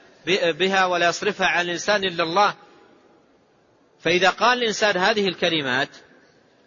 بها 0.59 0.87
ولا 0.87 1.09
يصرفها 1.09 1.47
عن 1.47 1.65
الإنسان 1.65 2.05
إلا 2.05 2.23
الله. 2.25 2.55
فإذا 4.01 4.31
قال 4.31 4.59
الإنسان 4.59 4.97
هذه 4.97 5.29
الكلمات 5.29 5.89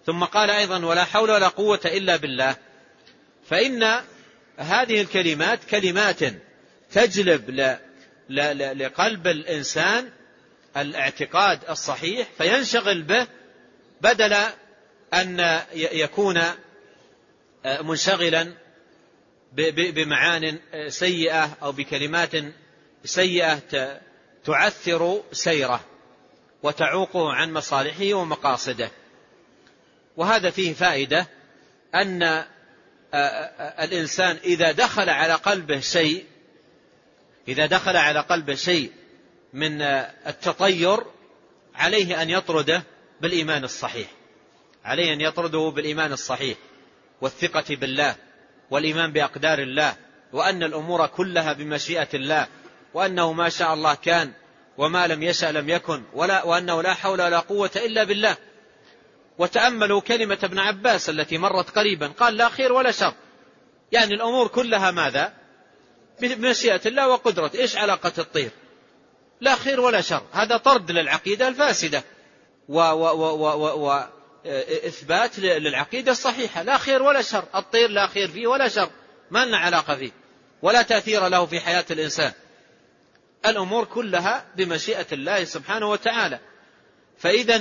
ثم 0.05 0.23
قال 0.23 0.49
أيضا 0.49 0.85
ولا 0.85 1.03
حول 1.03 1.31
ولا 1.31 1.47
قوة 1.47 1.79
إلا 1.85 2.15
بالله 2.15 2.55
فإن 3.49 3.83
هذه 4.57 5.01
الكلمات 5.01 5.63
كلمات 5.63 6.19
تجلب 6.93 7.49
لقلب 8.75 9.27
الإنسان 9.27 10.09
الاعتقاد 10.77 11.59
الصحيح 11.69 12.27
فينشغل 12.37 13.01
به 13.01 13.27
بدل 14.01 14.33
أن 15.13 15.59
يكون 15.73 16.41
منشغلا 17.65 18.53
بمعان 19.67 20.59
سيئة 20.87 21.57
أو 21.63 21.71
بكلمات 21.71 22.31
سيئة 23.05 23.61
تعثر 24.45 25.23
سيره 25.31 25.85
وتعوقه 26.63 27.33
عن 27.33 27.53
مصالحه 27.53 28.13
ومقاصده. 28.13 28.91
وهذا 30.17 30.49
فيه 30.49 30.73
فائدة 30.73 31.27
أن 31.95 32.43
الإنسان 33.83 34.37
إذا 34.43 34.71
دخل 34.71 35.09
على 35.09 35.33
قلبه 35.33 35.79
شيء 35.79 36.25
إذا 37.47 37.65
دخل 37.65 37.97
على 37.97 38.19
قلبه 38.19 38.55
شيء 38.55 38.91
من 39.53 39.81
التطير 40.27 41.03
عليه 41.75 42.21
أن 42.21 42.29
يطرده 42.29 42.83
بالإيمان 43.21 43.63
الصحيح. 43.63 44.07
عليه 44.85 45.13
أن 45.13 45.21
يطرده 45.21 45.71
بالإيمان 45.75 46.13
الصحيح 46.13 46.57
والثقة 47.21 47.75
بالله 47.75 48.15
والإيمان 48.71 49.11
بأقدار 49.11 49.59
الله 49.59 49.95
وأن 50.33 50.63
الأمور 50.63 51.07
كلها 51.07 51.53
بمشيئة 51.53 52.07
الله 52.13 52.47
وأنه 52.93 53.33
ما 53.33 53.49
شاء 53.49 53.73
الله 53.73 53.93
كان 53.93 54.31
وما 54.77 55.07
لم 55.07 55.23
يشأ 55.23 55.45
لم 55.45 55.69
يكن 55.69 56.03
ولا 56.13 56.43
وأنه 56.43 56.81
لا 56.81 56.93
حول 56.93 57.21
ولا 57.21 57.39
قوة 57.39 57.71
إلا 57.75 58.03
بالله. 58.03 58.37
وتأملوا 59.37 60.01
كلمة 60.01 60.37
ابن 60.43 60.59
عباس 60.59 61.09
التي 61.09 61.37
مرت 61.37 61.69
قريبا 61.69 62.07
قال 62.07 62.37
لا 62.37 62.49
خير 62.49 62.73
ولا 62.73 62.91
شر. 62.91 63.13
يعني 63.91 64.13
الأمور 64.13 64.47
كلها 64.47 64.91
ماذا؟ 64.91 65.33
بمشيئة 66.21 66.81
الله 66.85 67.07
وقدرته. 67.07 67.59
إيش 67.59 67.77
علاقة 67.77 68.13
الطير؟ 68.17 68.49
لا 69.41 69.55
خير 69.55 69.79
ولا 69.79 70.01
شر. 70.01 70.23
هذا 70.31 70.57
طرد 70.57 70.91
للعقيدة 70.91 71.47
الفاسدة. 71.47 72.03
وإثبات 74.45 75.39
للعقيدة 75.39 76.11
الصحيحة. 76.11 76.63
لا 76.63 76.77
خير 76.77 77.03
ولا 77.03 77.21
شر. 77.21 77.45
الطير 77.55 77.89
لا 77.89 78.07
خير 78.07 78.27
فيه 78.27 78.47
ولا 78.47 78.67
شر. 78.67 78.89
ما 79.31 79.45
لنا 79.45 79.57
علاقة 79.57 79.95
فيه. 79.95 80.11
ولا 80.61 80.81
تأثير 80.81 81.27
له 81.27 81.45
في 81.45 81.59
حياة 81.59 81.85
الإنسان. 81.91 82.31
الأمور 83.45 83.85
كلها 83.85 84.45
بمشيئة 84.55 85.07
الله 85.11 85.43
سبحانه 85.43 85.89
وتعالى. 85.89 86.39
فإذا 87.17 87.57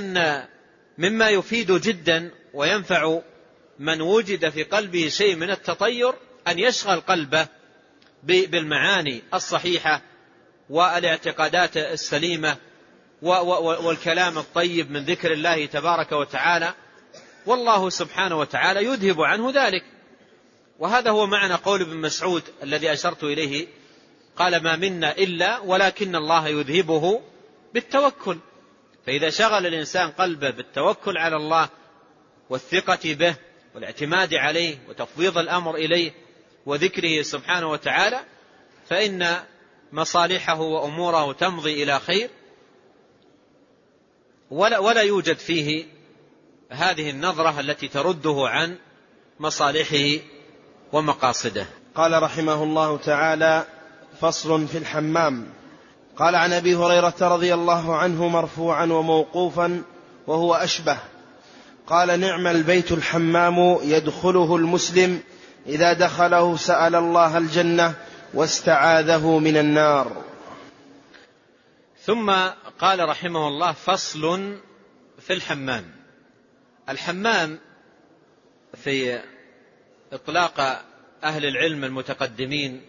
مما 0.97 1.29
يفيد 1.29 1.71
جدا 1.71 2.31
وينفع 2.53 3.19
من 3.79 4.01
وجد 4.01 4.49
في 4.49 4.63
قلبه 4.63 5.07
شيء 5.09 5.35
من 5.35 5.49
التطير 5.49 6.13
أن 6.47 6.59
يشغل 6.59 6.99
قلبه 7.01 7.47
بالمعاني 8.23 9.21
الصحيحة 9.33 10.01
والاعتقادات 10.69 11.77
السليمة 11.77 12.57
والكلام 13.21 14.37
الطيب 14.37 14.91
من 14.91 15.05
ذكر 15.05 15.33
الله 15.33 15.65
تبارك 15.65 16.11
وتعالى 16.11 16.73
والله 17.45 17.89
سبحانه 17.89 18.39
وتعالى 18.39 18.85
يذهب 18.85 19.21
عنه 19.21 19.51
ذلك. 19.51 19.83
وهذا 20.79 21.11
هو 21.11 21.25
معنى 21.25 21.53
قول 21.53 21.81
ابن 21.81 21.97
مسعود 21.97 22.43
الذي 22.63 22.93
أشرت 22.93 23.23
إليه 23.23 23.67
قال 24.35 24.63
ما 24.63 24.75
منا 24.75 25.17
إلا 25.17 25.59
ولكن 25.59 26.15
الله 26.15 26.47
يذهبه 26.47 27.21
بالتوكل. 27.73 28.37
فإذا 29.05 29.29
شغل 29.29 29.67
الإنسان 29.67 30.11
قلبه 30.11 30.49
بالتوكل 30.49 31.17
على 31.17 31.35
الله 31.35 31.69
والثقة 32.49 33.13
به 33.13 33.35
والاعتماد 33.75 34.33
عليه 34.33 34.77
وتفويض 34.89 35.37
الأمر 35.37 35.75
إليه 35.75 36.11
وذكره 36.65 37.21
سبحانه 37.21 37.71
وتعالى 37.71 38.19
فإن 38.89 39.37
مصالحه 39.91 40.61
وأموره 40.61 41.33
تمضي 41.33 41.83
إلى 41.83 41.99
خير. 41.99 42.29
ولا, 44.51 44.79
ولا 44.79 45.01
يوجد 45.01 45.37
فيه 45.37 45.85
هذه 46.69 47.09
النظرة 47.09 47.59
التي 47.59 47.87
ترده 47.87 48.35
عن 48.47 48.77
مصالحه 49.39 50.23
ومقاصده. 50.93 51.65
قال 51.95 52.23
رحمه 52.23 52.63
الله 52.63 52.97
تعالى 52.97 53.65
فصل 54.21 54.67
في 54.67 54.77
الحمام. 54.77 55.53
قال 56.17 56.35
عن 56.35 56.53
أبي 56.53 56.75
هريرة 56.75 57.15
رضي 57.21 57.53
الله 57.53 57.95
عنه 57.95 58.27
مرفوعا 58.27 58.85
وموقوفا 58.85 59.83
وهو 60.27 60.53
أشبه. 60.53 60.97
قال 61.87 62.19
نعم 62.19 62.47
البيت 62.47 62.91
الحمام 62.91 63.77
يدخله 63.83 64.55
المسلم 64.55 65.23
إذا 65.67 65.93
دخله 65.93 66.57
سأل 66.57 66.95
الله 66.95 67.37
الجنة 67.37 67.95
واستعاذه 68.33 69.39
من 69.39 69.57
النار. 69.57 70.23
ثم 71.99 72.31
قال 72.79 73.09
رحمه 73.09 73.47
الله 73.47 73.71
فصل 73.71 74.57
في 75.19 75.33
الحمام. 75.33 75.95
الحمام 76.89 77.59
في 78.83 79.21
إطلاق 80.13 80.83
أهل 81.23 81.45
العلم 81.45 81.83
المتقدمين 81.83 82.81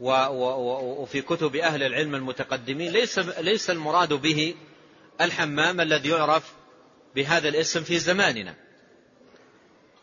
وفي 0.00 1.22
كتب 1.22 1.56
أهل 1.56 1.82
العلم 1.82 2.14
المتقدمين 2.14 2.92
ليس, 2.92 3.18
ليس 3.18 3.70
المراد 3.70 4.12
به 4.12 4.54
الحمام 5.20 5.80
الذي 5.80 6.08
يعرف 6.08 6.52
بهذا 7.14 7.48
الاسم 7.48 7.82
في 7.82 7.98
زماننا. 7.98 8.63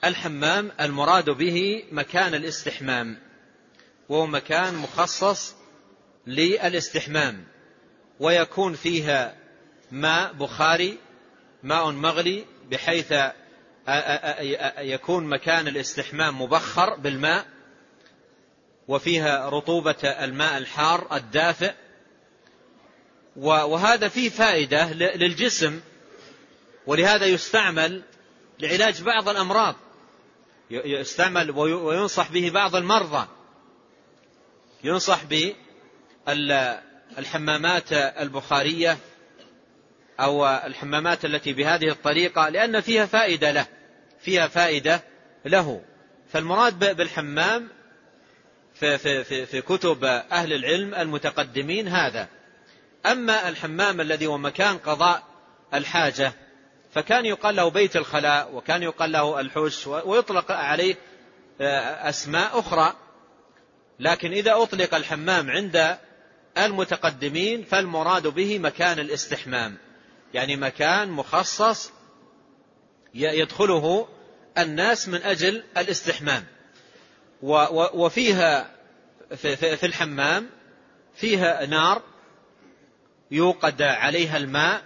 الحمام 0.03 0.71
المراد 0.81 1.29
به 1.29 1.83
مكان 1.91 2.33
الاستحمام 2.33 3.17
وهو 4.09 4.27
مكان 4.27 4.75
مخصص 4.75 5.55
للاستحمام 6.27 7.43
ويكون 8.19 8.73
فيها 8.73 9.35
ماء 9.91 10.33
بخاري 10.33 10.97
ماء 11.63 11.91
مغلي 11.91 12.45
بحيث 12.71 13.13
يكون 14.77 15.23
مكان 15.25 15.67
الاستحمام 15.67 16.41
مبخر 16.41 16.95
بالماء 16.95 17.45
وفيها 18.87 19.49
رطوبة 19.49 20.03
الماء 20.03 20.57
الحار 20.57 21.07
الدافئ. 21.15 21.73
وهذا 23.35 24.07
فيه 24.07 24.29
فائدة 24.29 24.93
للجسم 24.93 25.79
ولهذا 26.87 27.25
يستعمل 27.25 28.03
لعلاج 28.59 29.01
بعض 29.01 29.29
الأمراض. 29.29 29.75
يستعمل 30.71 31.51
وينصح 31.51 32.31
به 32.31 32.49
بعض 32.49 32.75
المرضى. 32.75 33.27
ينصح 34.83 35.21
بالحمامات 36.27 37.93
البخارية 37.93 38.97
أو 40.19 40.47
الحمامات 40.47 41.25
التي 41.25 41.53
بهذه 41.53 41.89
الطريقة 41.89 42.49
لأن 42.49 42.81
فيها 42.81 43.05
فائدة 43.05 43.51
له 43.51 43.67
فيها 44.19 44.47
فائدة 44.47 45.03
له. 45.45 45.81
فالمراد 46.33 46.97
بالحمام 46.97 47.67
في, 48.73 48.97
في, 48.97 49.23
في, 49.23 49.45
في 49.45 49.61
كتب 49.61 50.03
أهل 50.03 50.53
العلم 50.53 50.95
المتقدمين 50.95 51.87
هذا. 51.87 52.27
أما 53.05 53.49
الحمام 53.49 54.01
الذي 54.01 54.27
هو 54.27 54.37
مكان 54.37 54.77
قضاء 54.77 55.23
الحاجة 55.73 56.33
فكان 56.93 57.25
يقال 57.25 57.55
له 57.55 57.69
بيت 57.69 57.95
الخلاء 57.95 58.55
وكان 58.55 58.83
يقال 58.83 59.11
له 59.11 59.39
الحش 59.39 59.87
ويطلق 59.87 60.51
عليه 60.51 60.95
آه، 61.61 62.09
أسماء 62.09 62.59
أخرى. 62.59 62.93
لكن 63.99 64.31
إذا 64.31 64.53
أطلق 64.53 64.95
الحمام 64.95 65.49
عند 65.49 65.97
المتقدمين 66.57 67.63
فالمراد 67.63 68.27
به 68.27 68.59
مكان 68.59 68.99
الاستحمام. 68.99 69.77
يعني 70.33 70.55
مكان 70.55 71.09
مخصص 71.09 71.91
يدخله 73.13 74.07
الناس 74.57 75.07
من 75.07 75.21
أجل 75.21 75.63
الاستحمام. 75.77 76.45
وفيها 77.93 78.71
في 79.35 79.85
الحمام 79.85 80.49
فيها 81.15 81.65
نار 81.65 82.01
يوقد 83.31 83.81
عليها 83.81 84.37
الماء 84.37 84.83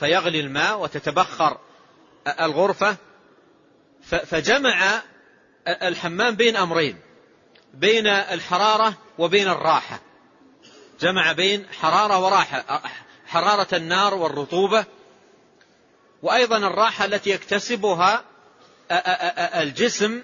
فيغلي 0.00 0.40
الماء 0.40 0.80
وتتبخر 0.80 1.58
الغرفة. 2.40 2.96
فجمع 4.02 5.02
الحمام 5.68 6.34
بين 6.36 6.56
أمرين 6.56 7.00
بين 7.74 8.06
الحرارة 8.06 8.94
وبين 9.18 9.48
الراحة. 9.48 10.00
جمع 11.00 11.32
بين 11.32 11.66
حرارة 11.80 12.18
وراحة 12.18 12.82
حرارة 13.26 13.74
النار 13.74 14.14
والرطوبة. 14.14 14.84
وأيضا 16.22 16.56
الراحة 16.56 17.04
التي 17.04 17.30
يكتسبها 17.30 18.24
الجسم 19.62 20.22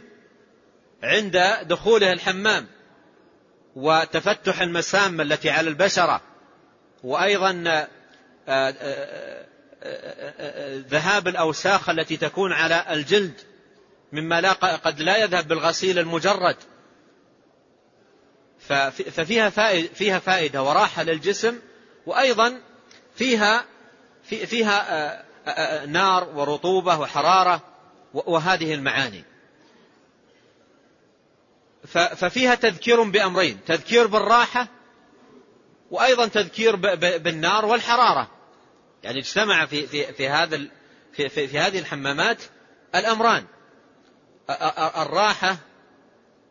عند 1.03 1.59
دخوله 1.63 2.13
الحمام 2.13 2.67
وتفتح 3.77 4.61
المسام 4.61 5.21
التي 5.21 5.51
على 5.51 5.69
البشرة. 5.69 6.21
وأيضا 7.05 7.65
آه، 7.67 7.89
آه، 8.49 9.47
ذهاب 10.89 11.29
الأوساخ 11.29 11.89
التي 11.89 12.17
تكون 12.17 12.53
على 12.53 12.85
الجلد 12.91 13.41
مما 14.13 14.41
لا 14.41 14.53
قد 14.53 15.01
لا 15.01 15.17
يذهب 15.17 15.49
بالغسيل 15.49 15.99
المجرد. 15.99 16.57
ففيها 19.11 19.51
فائدة, 19.51 19.89
فيها 19.95 20.19
فائدة 20.19 20.63
وراحة 20.63 21.03
للجسم 21.03 21.59
وأيضا 22.07 22.61
فيها 23.15 23.65
فيها 24.23 25.87
نار 25.87 26.29
ورطوبة 26.35 27.01
وحرارة 27.01 27.61
وهذه 28.15 28.75
المعاني. 28.75 29.25
ففيها 32.17 32.55
تذكير 32.55 33.03
بأمرين 33.03 33.65
تذكير 33.67 34.07
بالراحة 34.07 34.69
وأيضا 35.91 36.27
تذكير 36.27 36.77
بالنار 37.19 37.67
والحرارة. 37.67 38.36
يعني 39.07 39.19
اجتمع 39.19 39.67
في, 39.67 39.87
في, 39.87 40.13
في, 40.13 40.29
هذا 40.29 40.57
في, 41.13 41.29
في, 41.29 41.49
في 41.49 41.59
هذه 41.59 41.79
الحمامات 41.79 42.43
الأمران. 42.95 43.45
الراحة 44.97 45.57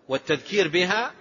والتذكير 0.10 0.68
بها 0.68 1.14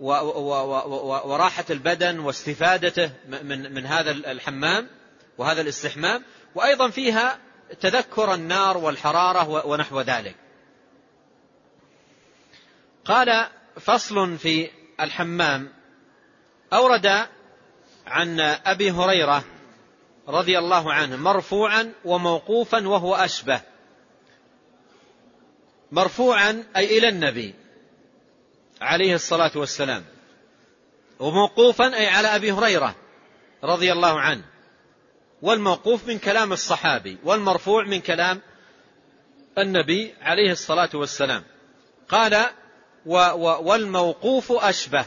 وراحة 0.00 1.64
البدن 1.70 2.18
واستفادته 2.18 3.10
من, 3.28 3.74
من 3.74 3.86
هذا 3.86 4.10
الحمام 4.10 4.88
وهذا 5.38 5.60
الاستحمام. 5.60 6.22
وأيضا 6.54 6.90
فيها 6.90 7.38
تذكر 7.80 8.34
النار 8.34 8.78
والحرارة 8.78 9.66
ونحو 9.66 10.00
ذلك. 10.00 10.36
قال 13.04 13.48
فصل 13.80 14.38
في 14.38 14.70
الحمام. 15.00 15.72
أورد 16.72 17.26
عن 18.06 18.40
أبي 18.40 18.90
هريرة 18.90 19.44
رضي 20.28 20.58
الله 20.58 20.92
عنه 20.92 21.16
مرفوعا 21.16 21.92
وموقوفا 22.04 22.88
وهو 22.88 23.14
أشبه. 23.14 23.60
مرفوعا 25.92 26.64
أي 26.76 26.98
إلى 26.98 27.08
النبي 27.08 27.54
عليه 28.80 29.14
الصلاة 29.14 29.50
والسلام. 29.54 30.04
وموقوفا 31.18 31.96
أي 31.96 32.06
على 32.06 32.28
أبي 32.28 32.52
هريرة 32.52 32.94
رضي 33.64 33.92
الله 33.92 34.20
عنه. 34.20 34.44
والموقوف 35.42 36.06
من 36.06 36.18
كلام 36.18 36.52
الصحابي 36.52 37.18
والمرفوع 37.24 37.84
من 37.84 38.00
كلام 38.00 38.40
النبي 39.58 40.14
عليه 40.22 40.52
الصلاة 40.52 40.90
والسلام. 40.94 41.44
قال 42.08 42.46
والموقوف 43.06 44.52
أشبه 44.52 45.04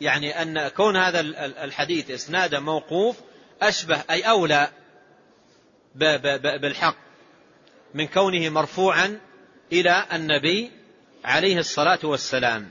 يعني 0.00 0.42
أن 0.42 0.68
كون 0.68 0.96
هذا 0.96 1.20
الحديث 1.64 2.10
إسناد 2.10 2.54
موقوف 2.54 3.16
أشبه 3.62 4.04
أي 4.10 4.22
أولى 4.22 4.68
بالحق 5.94 6.96
من 7.94 8.06
كونه 8.06 8.48
مرفوعا 8.48 9.20
إلى 9.72 10.06
النبي 10.12 10.70
عليه 11.24 11.58
الصلاة 11.58 11.98
والسلام. 12.02 12.70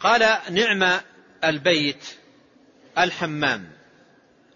قال 0.00 0.38
نعم 0.50 1.00
البيت 1.44 2.04
الحمام. 2.98 3.72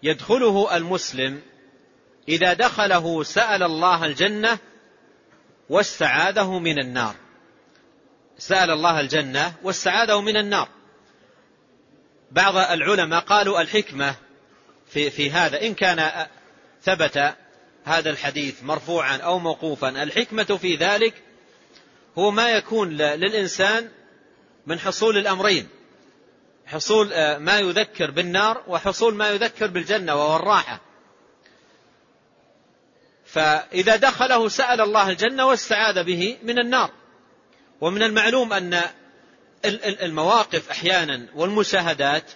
يدخله 0.03 0.77
المسلم 0.77 1.41
إذا 2.27 2.53
دخله 2.53 3.23
سأل 3.23 3.63
الله 3.63 4.05
الجنة 4.05 4.57
واستعاذه 5.69 6.59
من 6.59 6.79
النار. 6.79 7.15
سأل 8.37 8.71
الله 8.71 8.99
الجنة 8.99 9.53
واستعاذه 9.63 10.21
من 10.21 10.37
النار. 10.37 10.67
بعض 12.31 12.55
العلماء 12.55 13.19
قالوا 13.19 13.61
الحكمة 13.61 14.15
في, 14.89 15.09
في 15.09 15.31
هذا. 15.31 15.61
إن 15.61 15.73
كان 15.73 16.27
ثبت 16.83 17.35
هذا 17.85 18.09
الحديث 18.09 18.63
مرفوعا 18.63 19.17
أو 19.17 19.39
موقوفا 19.39 20.03
الحكمة 20.03 20.43
في 20.43 20.75
ذلك 20.75 21.13
هو 22.17 22.31
ما 22.31 22.49
يكون 22.49 22.89
للإنسان 22.97 23.89
من 24.67 24.79
حصول 24.79 25.17
الأمرين. 25.17 25.67
حصول 26.65 27.07
ما 27.37 27.59
يذكر 27.59 28.11
بالنار 28.11 28.63
وحصول 28.67 29.15
ما 29.15 29.29
يذكر 29.29 29.67
بالجنة 29.67 30.15
وهو 30.15 30.35
الراحة. 30.35 30.81
فإذا 33.25 33.95
دخله 33.95 34.49
سأل 34.49 34.81
الله 34.81 35.09
الجنة 35.09 35.45
واستعاذ 35.45 36.03
به 36.03 36.37
من 36.43 36.59
النار. 36.59 36.91
ومن 37.81 38.03
المعلوم 38.03 38.53
أن 38.53 38.81
المواقف 39.85 40.69
أحيانا 40.69 41.27
والمشاهدات 41.35 42.31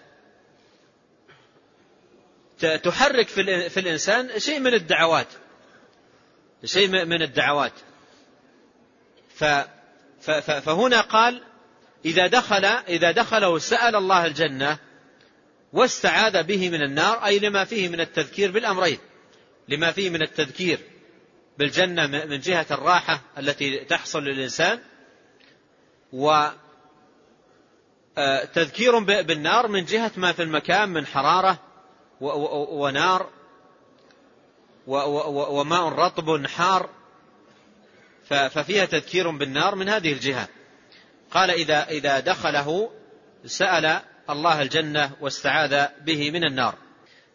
تحرك 2.60 3.28
في 3.70 3.80
الإنسان 3.80 4.40
شيء 4.40 4.60
من 4.60 4.74
الدعوات. 4.74 5.28
شيء 6.66 6.88
من 6.88 7.22
الدعوات. 7.22 7.74
فهنا 10.22 11.02
قال 11.02 11.44
إذا 12.06 12.28
دخل 12.28 12.66
إذا 12.66 13.12
دخله 13.12 13.58
سأل 13.58 13.96
الله 13.96 14.26
الجنة 14.26 14.78
واستعاذ 15.74 16.44
به 16.44 16.70
من 16.70 16.82
النار 16.82 17.26
أي 17.26 17.40
لما 17.40 17.64
فيه 17.66 17.90
من 17.90 18.00
التذكير 18.00 18.52
بالأمرين. 18.52 18.98
لما 19.68 19.92
فيه 19.92 20.10
من 20.10 20.22
التذكير 20.22 20.80
بالجنة 21.58 22.08
من 22.08 22.40
جهة 22.40 22.66
الراحة 22.72 23.22
التي 23.38 23.78
تحصل 23.78 24.24
للإنسان 24.24 24.80
وتذكير 28.18 29.00
بالنار 29.00 29.68
من 29.68 29.86
جهة 29.86 30.12
ما 30.18 30.32
في 30.32 30.44
المكان 30.44 30.90
من 30.90 31.06
حرارة 31.06 31.60
ونار 32.22 33.30
وماء 34.88 35.88
رطب 35.88 36.48
حار. 36.48 36.90
ففيها 38.30 38.86
تذكير 38.86 39.30
بالنار 39.32 39.76
من 39.76 39.90
هذه 39.90 40.14
الجهة. 40.14 40.48
قال 41.32 41.52
إذا, 41.52 41.90
إذا 41.90 42.20
دخله 42.20 42.92
سأل 43.46 44.02
الله 44.30 44.62
الجنة 44.62 45.12
واستعاذ 45.22 45.88
به 46.02 46.32
من 46.32 46.44
النار. 46.44 46.76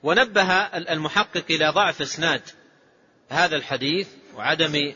ونبه 0.03 0.53
المحقق 0.76 1.45
إلى 1.51 1.68
ضعف 1.68 2.03
إسناد 2.03 2.43
هذا 3.29 3.57
الحديث 3.57 4.09
وعدم 4.37 4.95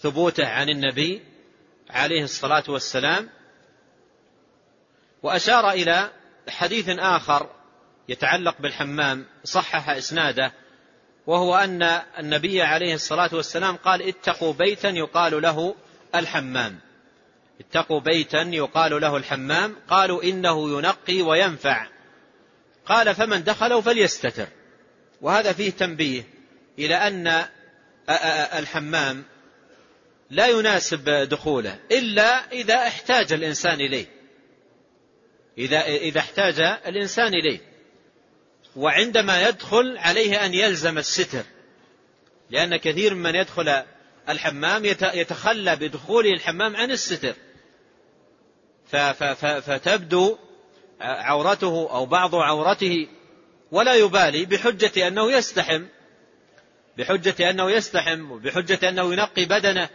ثبوته 0.00 0.48
عن 0.48 0.68
النبي 0.68 1.22
عليه 1.90 2.22
الصلاة 2.22 2.64
والسلام. 2.68 3.28
وأشار 5.22 5.70
إلى 5.70 6.10
حديث 6.48 6.88
آخر 6.88 7.50
يتعلق 8.08 8.56
بالحمام 8.60 9.26
صحح 9.44 9.90
إسناده 9.90 10.52
وهو 11.26 11.56
أن 11.56 11.82
النبي 12.18 12.62
عليه 12.62 12.94
الصلاة 12.94 13.30
والسلام 13.32 13.76
قال 13.76 14.08
اتقوا 14.08 14.52
بيتا 14.52 14.88
يقال 14.88 15.42
له 15.42 15.74
الحمام. 16.14 16.78
اتقوا 17.60 18.00
بيتا 18.00 18.42
يقال 18.42 19.00
له 19.00 19.16
الحمام. 19.16 19.76
قالوا 19.88 20.22
إنه 20.22 20.78
ينقي 20.78 21.22
وينفع. 21.22 21.86
قال 22.86 23.14
فمن 23.14 23.44
دخله 23.44 23.80
فليستتر. 23.80 24.46
وهذا 25.20 25.52
فيه 25.52 25.70
تنبيه 25.70 26.22
إلى 26.78 26.94
أن 26.94 27.44
الحمام 28.58 29.24
لا 30.30 30.46
يناسب 30.46 31.10
دخوله 31.10 31.78
إلا 31.92 32.52
إذا 32.52 32.74
احتاج 32.74 33.32
الإنسان 33.32 33.80
إليه. 33.80 34.06
إذا, 35.58 35.86
إذا 35.86 36.20
احتاج 36.20 36.60
الإنسان 36.86 37.34
إليه. 37.34 37.67
وعندما 38.78 39.48
يدخل 39.48 39.98
عليه 39.98 40.46
أن 40.46 40.54
يلزم 40.54 40.98
الستر. 40.98 41.42
لأن 42.50 42.76
كثير 42.76 43.14
من 43.14 43.34
يدخل 43.34 43.82
الحمام 44.28 44.84
يتخلى 45.14 45.76
بدخول 45.76 46.26
الحمام 46.26 46.76
عن 46.76 46.90
الستر. 46.90 47.34
فتبدو 49.60 50.38
عورته 51.00 51.88
أو 51.90 52.06
بعض 52.06 52.34
عورته 52.34 53.08
ولا 53.72 53.94
يبالي 53.94 54.44
بحجة 54.44 55.08
أنه 55.08 55.32
يستحم 55.32 55.84
بحجة 56.98 57.50
أنه 57.50 57.70
يستحم 57.70 58.30
وبحجة 58.30 58.88
أنه 58.88 59.12
ينقي 59.12 59.44
بدنه 59.44 59.88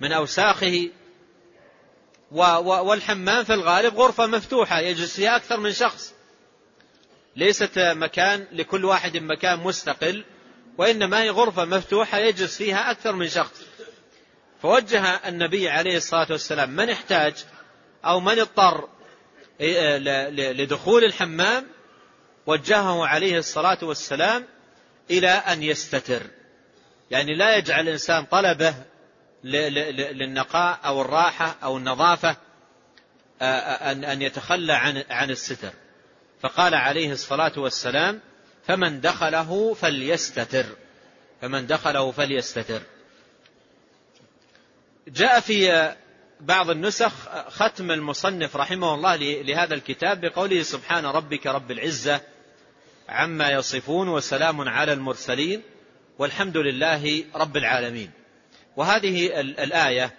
من 0.00 0.12
أوساخه. 0.12 0.90
والحمام 2.30 3.44
في 3.44 3.54
الغالب 3.54 3.94
غرفة 3.96 4.26
مفتوحة 4.26 4.80
يجلس 4.80 5.16
فيها 5.16 5.36
أكثر 5.36 5.60
من 5.60 5.72
شخص. 5.72 6.14
ليست 7.36 7.78
مكان 7.78 8.46
لكل 8.52 8.84
واحد 8.84 9.16
مكان 9.16 9.58
مستقل 9.58 10.24
وإنما 10.78 11.22
هي 11.22 11.30
غرفة 11.30 11.64
مفتوحة 11.64 12.18
يجلس 12.18 12.56
فيها 12.56 12.90
أكثر 12.90 13.12
من 13.12 13.28
شخص. 13.28 13.62
فوجه 14.62 15.04
النبي 15.28 15.68
عليه 15.68 15.96
الصلاة 15.96 16.26
والسلام 16.30 16.70
من 16.70 16.90
احتاج 16.90 17.34
أو 18.04 18.20
من 18.20 18.38
اضطر 18.38 18.88
لدخول 20.52 21.04
الحمام 21.04 21.66
وجهه 22.46 23.06
عليه 23.06 23.38
الصلاة 23.38 23.78
والسلام 23.82 24.44
إلى 25.10 25.28
أن 25.28 25.62
يستتر. 25.62 26.22
يعني 27.10 27.34
لا 27.34 27.56
يجعل 27.56 27.88
الإنسان 27.88 28.24
طلبه 28.24 28.74
للنقاء 29.44 30.80
أو 30.84 31.00
الراحة 31.00 31.56
أو 31.62 31.76
النظافة 31.76 32.36
أن 33.42 34.22
يتخلى 34.22 34.72
عن 35.10 35.30
الستر. 35.30 35.72
فقال 36.42 36.74
عليه 36.74 37.12
الصلاة 37.12 37.52
والسلام 37.56 38.20
فمن 38.66 39.00
دخله 39.00 39.74
فليستتر. 39.74 40.66
فمن 41.40 41.66
دخله 41.66 42.10
فليستتر. 42.10 42.82
جاء 45.08 45.40
في 45.40 45.92
بعض 46.40 46.70
النسخ 46.70 47.12
ختم 47.48 47.90
المصنف 47.90 48.56
رحمه 48.56 48.94
الله 48.94 49.16
لهذا 49.42 49.74
الكتاب 49.74 50.20
بقوله 50.20 50.62
سبحان 50.62 51.06
ربك 51.06 51.46
رب 51.46 51.70
العزة 51.70 52.20
عما 53.08 53.50
يصفون 53.50 54.08
وسلام 54.08 54.68
على 54.68 54.92
المرسلين 54.92 55.62
والحمد 56.18 56.56
لله 56.56 57.24
رب 57.34 57.56
العالمين. 57.56 58.10
وهذه 58.76 59.40
الآية 59.40 60.14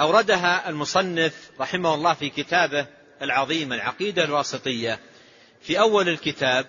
أوردها 0.00 0.68
المصنف 0.68 1.50
رحمه 1.60 1.94
الله 1.94 2.14
في 2.14 2.30
كتابه 2.30 2.86
العظيم 3.22 3.72
العقيدة 3.72 4.24
الواسطية. 4.24 5.00
في 5.60 5.80
أول 5.80 6.08
الكتاب 6.08 6.66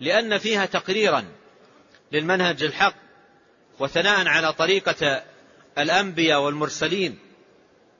لأن 0.00 0.38
فيها 0.38 0.66
تقريرا 0.66 1.24
للمنهج 2.12 2.62
الحق 2.62 2.94
وثناء 3.78 4.28
على 4.28 4.52
طريقة 4.52 5.22
الأنبياء 5.78 6.40
والمرسلين 6.40 7.18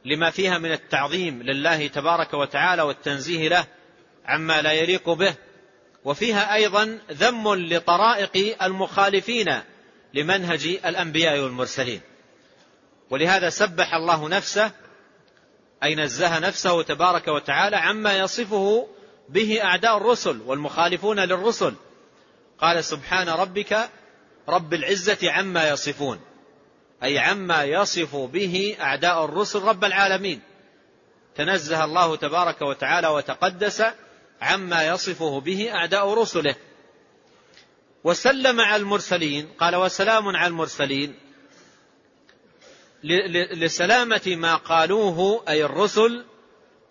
لما 0.05 0.31
فيها 0.31 0.59
من 0.59 0.73
التعظيم 0.73 1.43
لله 1.43 1.87
تبارك 1.87 2.35
وتعالى 2.35 2.83
والتنزيه 2.83 3.49
له 3.49 3.65
عما 4.27 4.63
لا 4.63 4.73
يليق 4.73 5.11
به 5.11 5.35
وفيها 6.05 6.55
أيضا 6.55 6.99
ذم 7.11 7.55
لطرائق 7.55 8.63
المخالفين 8.63 9.61
لمنهج 10.15 10.67
الأنبياء 10.67 11.41
والمرسلين. 11.41 12.01
ولهذا 13.11 13.49
سبح 13.49 13.95
الله 13.95 14.29
نفسه 14.29 14.71
أي 15.83 15.95
نزه 15.95 16.39
نفسه 16.39 16.83
تبارك 16.83 17.29
وتعالى 17.29 17.77
عما 17.77 18.19
يصفه 18.19 18.89
به 19.29 19.65
أعداء 19.65 19.97
الرسل 19.97 20.41
والمخالفون 20.47 21.21
للرسل. 21.21 21.75
قال 22.61 22.85
سبحان 22.85 23.29
ربك 23.29 23.91
رب 24.49 24.75
العزة 24.75 25.31
عما 25.31 25.69
يصفون. 25.69 26.21
أي 27.03 27.19
عما 27.19 27.65
يصف 27.65 28.17
به 28.17 28.77
أعداء 28.81 29.25
الرسل 29.25 29.63
رب 29.63 29.85
العالمين. 29.85 30.41
تنزه 31.35 31.85
الله 31.85 32.17
تبارك 32.17 32.63
وتعالى 32.63 33.09
وتقدس 33.09 33.83
عما 34.41 34.87
يصفه 34.87 35.41
به 35.41 35.75
أعداء 35.75 36.15
رسله. 36.15 36.55
وسلم 38.05 38.61
على 38.61 38.83
المرسلين. 38.83 39.49
قال 39.61 39.77
وسلام 39.77 40.37
على 40.37 40.47
المرسلين. 40.47 41.15
لسلامة 43.55 44.23
ما 44.27 44.57
قالوه 44.57 45.45
أي 45.49 45.65
الرسل 45.65 46.25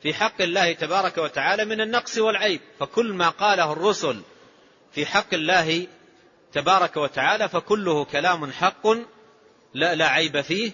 في 0.01 0.13
حق 0.13 0.41
الله 0.41 0.73
تبارك 0.73 1.17
وتعالى 1.17 1.65
من 1.65 1.81
النقص 1.81 2.17
والعيب. 2.17 2.61
فكل 2.79 3.13
ما 3.13 3.29
قاله 3.29 3.73
الرسل 3.73 4.21
في 4.91 5.05
حق 5.05 5.33
الله 5.33 5.87
تبارك 6.53 6.97
وتعالى 6.97 7.49
فكله 7.49 8.05
كلام 8.05 8.51
حق 8.51 8.87
لا, 9.73 9.95
لا 9.95 10.07
عيب 10.07 10.41
فيه 10.41 10.71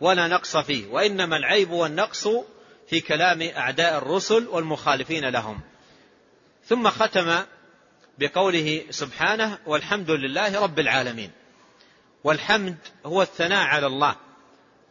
ولا 0.00 0.28
نقص 0.28 0.56
فيه. 0.56 0.86
وإنما 0.86 1.36
العيب 1.36 1.70
والنقص 1.70 2.28
في 2.88 3.00
كلام 3.00 3.42
أعداء 3.42 3.98
الرسل 3.98 4.48
والمخالفين 4.48 5.28
لهم. 5.28 5.60
ثم 6.64 6.88
ختم 6.88 7.42
بقوله 8.18 8.82
سبحانه 8.90 9.58
والحمد 9.66 10.10
لله 10.10 10.62
رب 10.62 10.78
العالمين. 10.78 11.30
والحمد 12.24 12.76
هو 13.06 13.22
الثناء 13.22 13.66
على 13.66 13.86
الله 13.86 14.16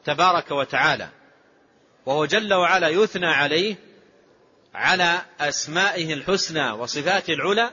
تبارك 0.05 0.51
وتعالى. 0.51 1.09
وهو 2.08 2.26
جل 2.26 2.53
وعلا 2.53 2.88
يثنى 2.88 3.28
عليه 3.28 3.76
على 4.74 5.22
أسمائه 5.39 6.14
الحسنى 6.14 6.72
وصفاته 6.72 7.34
العلى 7.34 7.72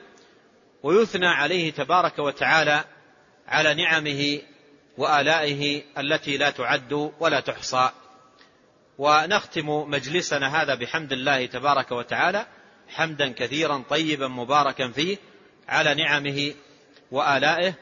ويثنى 0.83 1.27
عليه 1.27 1.73
تبارك 1.73 2.19
وتعالى 2.19 2.85
على 3.49 3.75
نعمه 3.75 4.41
وآلائه 4.99 5.83
التي 5.99 6.37
لا 6.37 6.51
تعد 6.51 7.13
ولا 7.21 7.41
تحصى. 7.41 7.91
ونختم 8.99 9.69
مجلسنا 9.69 10.63
هذا 10.63 10.75
بحمد 10.75 11.13
الله 11.13 11.47
تبارك 11.47 11.93
وتعالى 11.93 12.47
حمدا 12.89 13.33
كثيرا 13.33 13.83
طيبا 13.91 14.29
مباركا 14.29 14.89
فيه 14.89 15.17
على 15.69 15.95
نعمه 15.95 16.55
وآلائه 17.11 17.75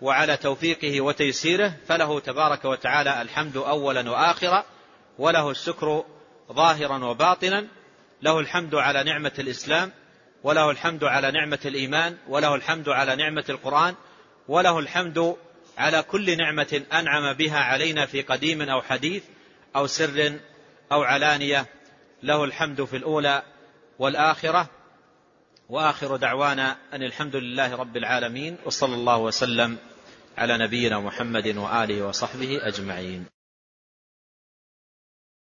وعلى 0.00 0.36
توفيقه 0.36 1.00
وتيسيره 1.00 1.76
فله 1.88 2.20
تبارك 2.20 2.64
وتعالى 2.64 3.22
الحمد 3.22 3.56
أولا 3.56 4.10
وآخرا. 4.10 4.64
وله 5.20 5.50
الشكر 5.50 6.04
ظاهرا 6.52 7.04
وباطنا 7.04 7.66
له 8.22 8.40
الحمد 8.40 8.74
على 8.74 9.04
نعمة 9.04 9.32
الإسلام 9.38 9.92
وله 10.42 10.70
الحمد 10.70 11.04
على 11.04 11.30
نعمة 11.30 11.58
الإيمان 11.64 12.16
وله 12.28 12.54
الحمد 12.54 12.88
على 12.88 13.16
نعمة 13.16 13.44
القرآن 13.48 13.94
وله 14.48 14.78
الحمد 14.78 15.36
على 15.78 16.02
كل 16.02 16.36
نعمة 16.36 16.82
أنعم 16.92 17.32
بها 17.32 17.58
علينا 17.58 18.06
في 18.06 18.22
قديم 18.22 18.62
أو 18.62 18.82
حديث 18.82 19.22
أو 19.76 19.86
سر 19.86 20.38
أو 20.92 21.02
علانية. 21.02 21.66
له 22.22 22.44
الحمد 22.44 22.84
في 22.84 22.96
الأولى 22.96 23.42
والآخرة. 23.98 24.68
وآخر 25.68 26.16
دعوانا 26.16 26.76
أن 26.92 27.02
الحمد 27.02 27.36
لله 27.36 27.76
رب 27.76 27.96
العالمين 27.96 28.56
وصلى 28.64 28.94
الله 28.94 29.18
وسلم 29.18 29.78
على 30.38 30.58
نبينا 30.58 31.00
محمد 31.00 31.56
وآله 31.56 32.02
وصحبه 32.02 32.58
أجمعين. 32.62 33.39